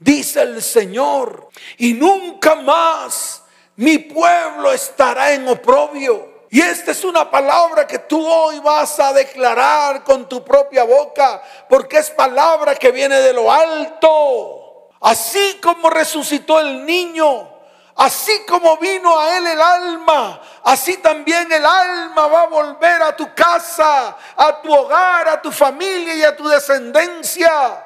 [0.00, 3.43] dice el Señor, y nunca más
[3.76, 6.34] mi pueblo estará en oprobio.
[6.50, 11.42] Y esta es una palabra que tú hoy vas a declarar con tu propia boca,
[11.68, 14.90] porque es palabra que viene de lo alto.
[15.00, 17.50] Así como resucitó el niño,
[17.96, 23.16] así como vino a él el alma, así también el alma va a volver a
[23.16, 27.84] tu casa, a tu hogar, a tu familia y a tu descendencia.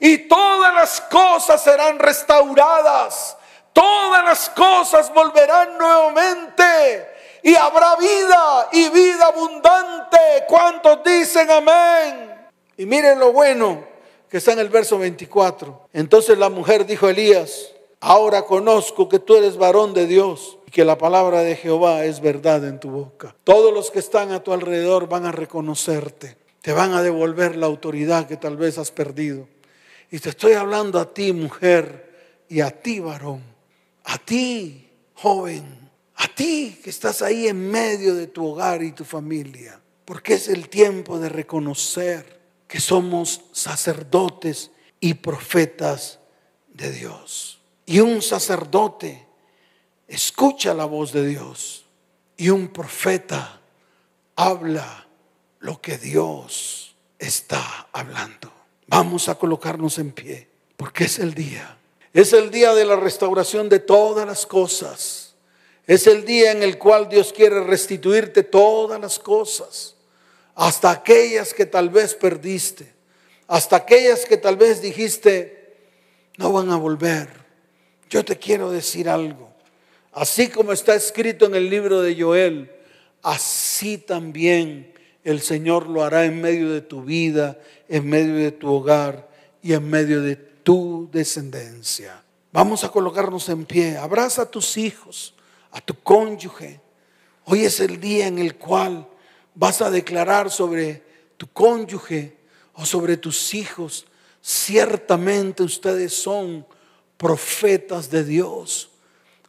[0.00, 3.37] Y todas las cosas serán restauradas,
[3.78, 7.06] todas las cosas volverán nuevamente
[7.44, 10.18] y habrá vida y vida abundante.
[10.48, 12.34] ¿Cuántos dicen amén?
[12.76, 13.84] Y miren lo bueno
[14.28, 15.90] que está en el verso 24.
[15.92, 20.72] Entonces la mujer dijo a Elías, ahora conozco que tú eres varón de Dios y
[20.72, 23.36] que la palabra de Jehová es verdad en tu boca.
[23.44, 27.66] Todos los que están a tu alrededor van a reconocerte, te van a devolver la
[27.66, 29.46] autoridad que tal vez has perdido.
[30.10, 32.08] Y te estoy hablando a ti, mujer,
[32.48, 33.57] y a ti, varón,
[34.08, 35.88] a ti, joven
[36.18, 40.48] a ti que estás ahí en medio de tu hogar y tu familia, porque es
[40.48, 46.18] el tiempo de reconocer que somos sacerdotes y profetas
[46.74, 47.60] de Dios.
[47.86, 49.26] Y un sacerdote
[50.08, 51.86] escucha la voz de Dios
[52.36, 53.60] y un profeta
[54.34, 55.06] habla
[55.60, 58.52] lo que Dios está hablando.
[58.88, 61.77] Vamos a colocarnos en pie, porque es el día.
[62.12, 65.28] Es el día de la restauración de todas las cosas
[65.88, 69.94] es el día en el cual Dios quiere restituirte todas las cosas,
[70.54, 72.92] hasta aquellas que tal vez perdiste,
[73.46, 75.78] hasta aquellas que tal vez dijiste,
[76.36, 77.30] no van a volver.
[78.10, 79.50] Yo te quiero decir algo.
[80.12, 82.70] Así como está escrito en el libro de Joel,
[83.22, 84.92] así también
[85.24, 89.26] el Señor lo hará en medio de tu vida, en medio de tu hogar
[89.62, 90.36] y en medio de
[90.68, 92.22] tu descendencia.
[92.52, 93.96] Vamos a colocarnos en pie.
[93.96, 95.34] Abraza a tus hijos
[95.70, 96.78] a tu cónyuge.
[97.46, 99.08] Hoy es el día en el cual
[99.54, 101.02] vas a declarar sobre
[101.38, 102.36] tu cónyuge
[102.74, 104.04] o sobre tus hijos.
[104.42, 106.66] Ciertamente ustedes son
[107.16, 108.90] profetas de Dios,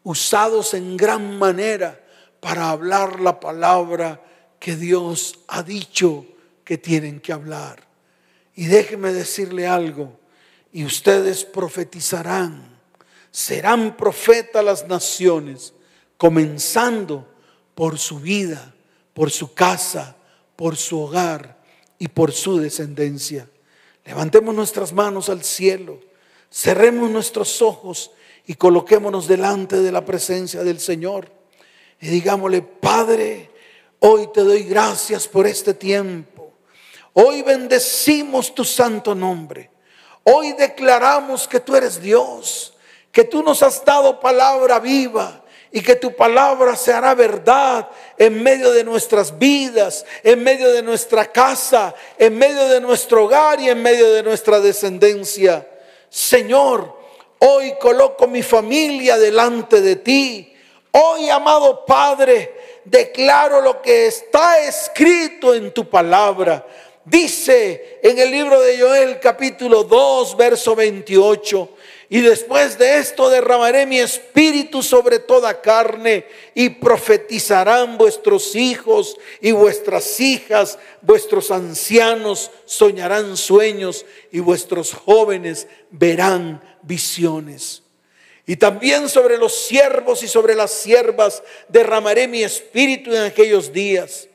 [0.03, 2.01] usados en gran manera
[2.39, 4.24] para hablar la palabra
[4.57, 6.26] que Dios ha dicho
[6.63, 7.86] que tienen que hablar.
[8.55, 10.18] Y déjeme decirle algo,
[10.72, 12.78] y ustedes profetizarán,
[13.32, 15.74] serán profetas las naciones
[16.17, 17.28] comenzando
[17.76, 18.74] por su vida,
[19.13, 20.15] por su casa,
[20.55, 21.59] por su hogar
[21.97, 23.49] y por su descendencia.
[24.05, 25.99] Levantemos nuestras manos al cielo,
[26.51, 28.11] cerremos nuestros ojos
[28.45, 31.32] y coloquémonos delante de la presencia del Señor.
[32.01, 33.51] Y digámosle, Padre,
[33.99, 36.53] hoy te doy gracias por este tiempo.
[37.13, 39.70] Hoy bendecimos tu santo nombre.
[40.32, 42.73] Hoy declaramos que tú eres Dios,
[43.11, 48.43] que tú nos has dado palabra viva y que tu palabra se hará verdad en
[48.43, 53.69] medio de nuestras vidas, en medio de nuestra casa, en medio de nuestro hogar y
[53.69, 55.67] en medio de nuestra descendencia.
[56.09, 56.95] Señor,
[57.39, 60.53] hoy coloco mi familia delante de ti.
[60.91, 66.65] Hoy, amado Padre, declaro lo que está escrito en tu palabra.
[67.10, 71.70] Dice en el libro de Joel capítulo 2, verso 28.
[72.10, 79.51] Y después de esto derramaré mi espíritu sobre toda carne y profetizarán vuestros hijos y
[79.51, 87.82] vuestras hijas, vuestros ancianos soñarán sueños y vuestros jóvenes verán visiones.
[88.45, 94.28] Y también sobre los siervos y sobre las siervas derramaré mi espíritu en aquellos días.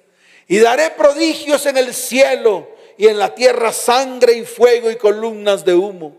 [0.48, 5.64] Y daré prodigios en el cielo y en la tierra sangre y fuego y columnas
[5.64, 6.16] de humo.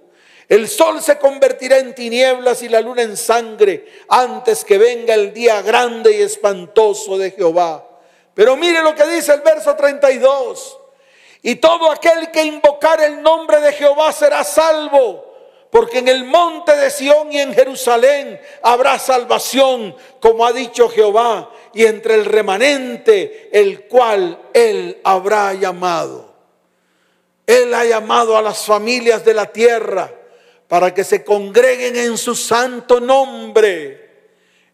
[0.48, 5.34] El sol se convertirá en tinieblas y la luna en sangre antes que venga el
[5.34, 7.88] día grande y espantoso de Jehová.
[8.34, 10.78] Pero mire lo que dice el verso 32.
[11.42, 15.25] Y todo aquel que invocar el nombre de Jehová será salvo,
[15.76, 21.52] porque en el monte de Sión y en Jerusalén habrá salvación, como ha dicho Jehová,
[21.74, 26.34] y entre el remanente el cual él habrá llamado.
[27.46, 30.10] Él ha llamado a las familias de la tierra
[30.70, 34.30] para que se congreguen en su santo nombre.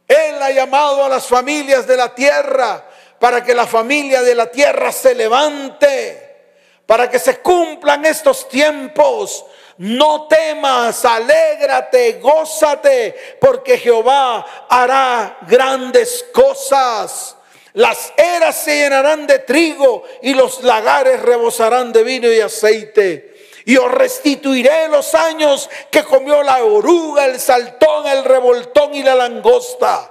[0.07, 2.87] Él ha llamado a las familias de la tierra
[3.19, 6.43] para que la familia de la tierra se levante,
[6.85, 9.47] para que se cumplan estos tiempos.
[9.82, 17.36] No temas, alégrate, gózate, porque Jehová hará grandes cosas.
[17.73, 23.32] Las eras se llenarán de trigo y los lagares rebosarán de vino y aceite
[23.65, 29.15] y os restituiré los años que comió la oruga, el saltón, el revoltón y la
[29.15, 30.11] langosta.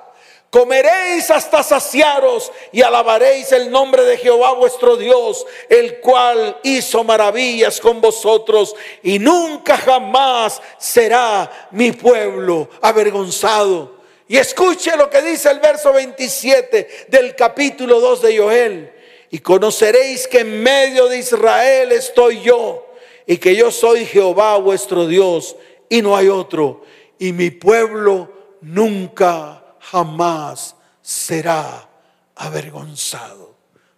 [0.50, 7.80] Comeréis hasta saciaros y alabaréis el nombre de Jehová vuestro Dios, el cual hizo maravillas
[7.80, 14.00] con vosotros y nunca jamás será mi pueblo avergonzado.
[14.26, 18.92] Y escuche lo que dice el verso 27 del capítulo 2 de Joel.
[19.30, 22.86] Y conoceréis que en medio de Israel estoy yo
[23.26, 25.54] y que yo soy Jehová vuestro Dios
[25.88, 26.82] y no hay otro.
[27.18, 28.28] Y mi pueblo
[28.60, 29.59] nunca,
[29.90, 31.88] jamás será
[32.36, 33.56] avergonzado.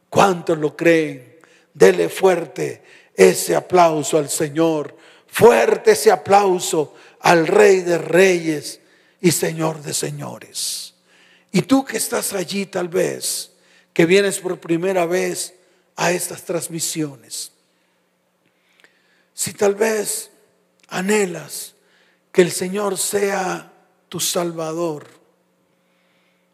[0.08, 1.36] ¿Cuántos lo creen?
[1.74, 2.82] Dele fuerte
[3.14, 4.96] ese aplauso al Señor.
[5.26, 8.80] Fuerte ese aplauso al Rey de Reyes
[9.20, 10.94] y Señor de Señores.
[11.52, 13.52] Y tú que estás allí tal vez,
[13.92, 15.54] que vienes por primera vez
[15.96, 17.52] a estas transmisiones.
[19.34, 20.30] Si tal vez
[20.88, 21.74] anhelas
[22.32, 23.70] que el Señor sea
[24.08, 25.21] tu Salvador,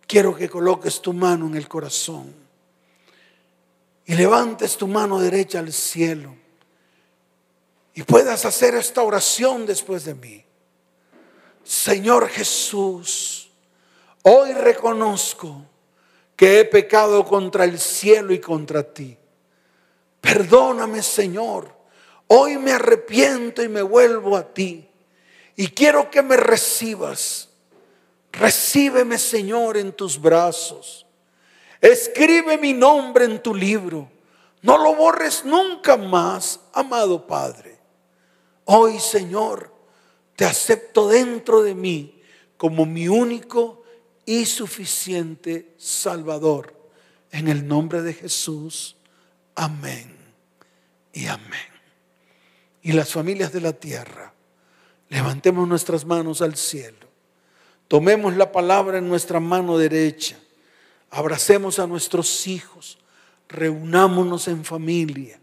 [0.08, 2.34] quiero que coloques tu mano en el corazón
[4.04, 6.34] y levantes tu mano derecha al cielo
[7.94, 10.44] y puedas hacer esta oración después de mí.
[11.62, 13.50] Señor Jesús,
[14.22, 15.64] hoy reconozco
[16.34, 19.16] que he pecado contra el cielo y contra ti.
[20.20, 21.78] Perdóname, Señor
[22.28, 24.86] Hoy me arrepiento y me vuelvo a ti.
[25.56, 27.47] Y quiero que me recibas.
[28.32, 31.06] Recíbeme, Señor, en tus brazos.
[31.80, 34.10] Escribe mi nombre en tu libro.
[34.62, 37.78] No lo borres nunca más, amado Padre.
[38.64, 39.72] Hoy, Señor,
[40.36, 42.20] te acepto dentro de mí
[42.56, 43.82] como mi único
[44.26, 46.74] y suficiente Salvador.
[47.30, 48.96] En el nombre de Jesús.
[49.54, 50.16] Amén
[51.12, 51.78] y amén
[52.88, 54.32] y las familias de la tierra,
[55.10, 56.97] levantemos nuestras manos al cielo,
[57.88, 60.38] tomemos la palabra en nuestra mano derecha,
[61.10, 62.98] abracemos a nuestros hijos,
[63.48, 65.40] reunámonos en familia,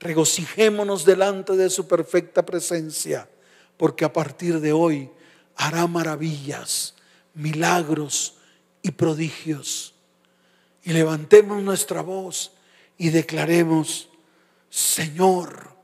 [0.00, 3.28] regocijémonos delante de su perfecta presencia,
[3.76, 5.10] porque a partir de hoy
[5.56, 6.94] hará maravillas,
[7.34, 8.34] milagros
[8.82, 9.94] y prodigios.
[10.82, 12.52] Y levantemos nuestra voz
[12.98, 14.08] y declaremos,
[14.68, 15.76] Señor,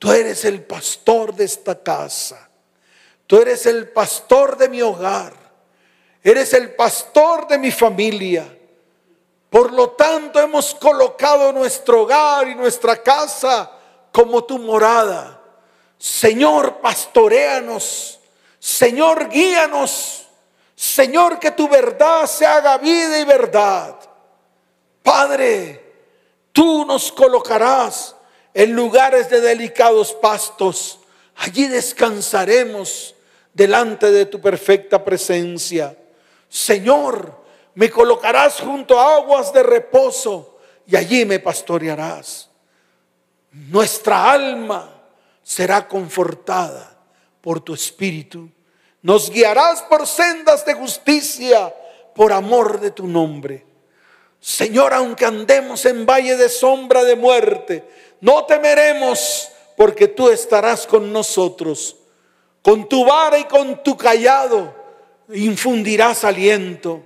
[0.00, 2.49] Tú eres el pastor de esta casa.
[3.30, 5.32] Tú eres el pastor de mi hogar.
[6.20, 8.58] Eres el pastor de mi familia.
[9.48, 13.70] Por lo tanto, hemos colocado nuestro hogar y nuestra casa
[14.10, 15.40] como tu morada.
[15.96, 18.18] Señor, pastoreanos.
[18.58, 20.26] Señor, guíanos.
[20.74, 23.94] Señor, que tu verdad se haga vida y verdad.
[25.04, 25.94] Padre,
[26.50, 28.16] tú nos colocarás
[28.52, 30.98] en lugares de delicados pastos.
[31.36, 33.14] Allí descansaremos
[33.52, 35.96] delante de tu perfecta presencia.
[36.48, 37.40] Señor,
[37.74, 42.50] me colocarás junto a aguas de reposo y allí me pastorearás.
[43.52, 45.02] Nuestra alma
[45.42, 46.96] será confortada
[47.40, 48.48] por tu espíritu.
[49.02, 51.74] Nos guiarás por sendas de justicia
[52.14, 53.66] por amor de tu nombre.
[54.40, 57.84] Señor, aunque andemos en valle de sombra de muerte,
[58.20, 61.96] no temeremos porque tú estarás con nosotros.
[62.62, 64.74] Con tu vara y con tu callado
[65.32, 67.02] infundirás aliento.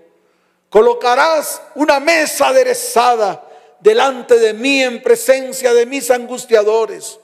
[0.68, 3.46] Colocarás una mesa aderezada
[3.80, 7.20] delante de mí en presencia de mis angustiadores.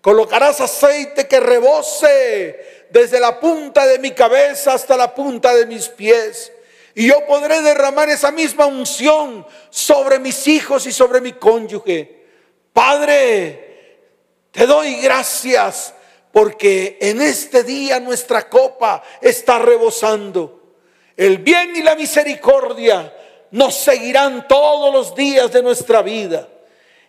[0.00, 5.88] Colocarás aceite que rebose desde la punta de mi cabeza hasta la punta de mis
[5.88, 6.52] pies.
[6.94, 12.24] Y yo podré derramar esa misma unción sobre mis hijos y sobre mi cónyuge.
[12.72, 13.98] Padre,
[14.52, 15.94] te doy gracias
[16.34, 20.74] porque en este día nuestra copa está rebosando.
[21.16, 23.16] El bien y la misericordia
[23.52, 26.48] nos seguirán todos los días de nuestra vida.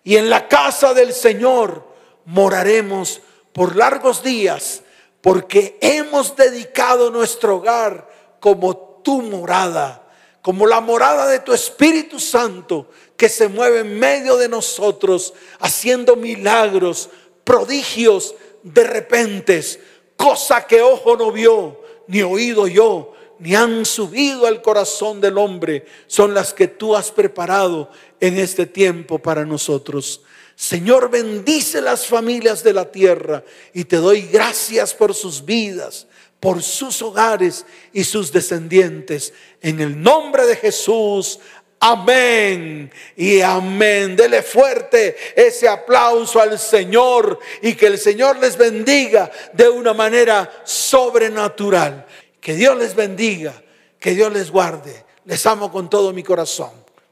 [0.04, 1.88] Y en la casa del Señor
[2.26, 3.20] moraremos
[3.52, 4.84] por largos días,
[5.22, 8.08] porque hemos dedicado nuestro hogar
[8.40, 10.04] como tu morada,
[10.44, 16.16] como la morada de tu Espíritu Santo que se mueve en medio de nosotros, haciendo
[16.16, 17.10] milagros,
[17.44, 18.36] prodigios,
[18.66, 19.80] de repentes,
[20.18, 25.86] cosa que ojo no vio, ni oído yo, ni han subido al corazón del hombre,
[26.08, 30.22] son las que tú has preparado en este tiempo para nosotros.
[30.56, 36.08] Señor, bendice las familias de la tierra y te doy gracias por sus vidas,
[36.40, 39.34] por sus hogares y sus descendientes.
[39.62, 41.40] En el nombre de Jesús.
[41.88, 44.16] Amén y amén.
[44.16, 50.52] Dele fuerte ese aplauso al Señor y que el Señor les bendiga de una manera
[50.64, 52.08] sobrenatural.
[52.42, 53.54] Que Dios les bendiga,
[54.00, 55.06] que Dios les guarde.
[55.26, 56.72] Les amo con todo mi corazón.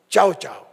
[0.10, 0.73] Chao, chao.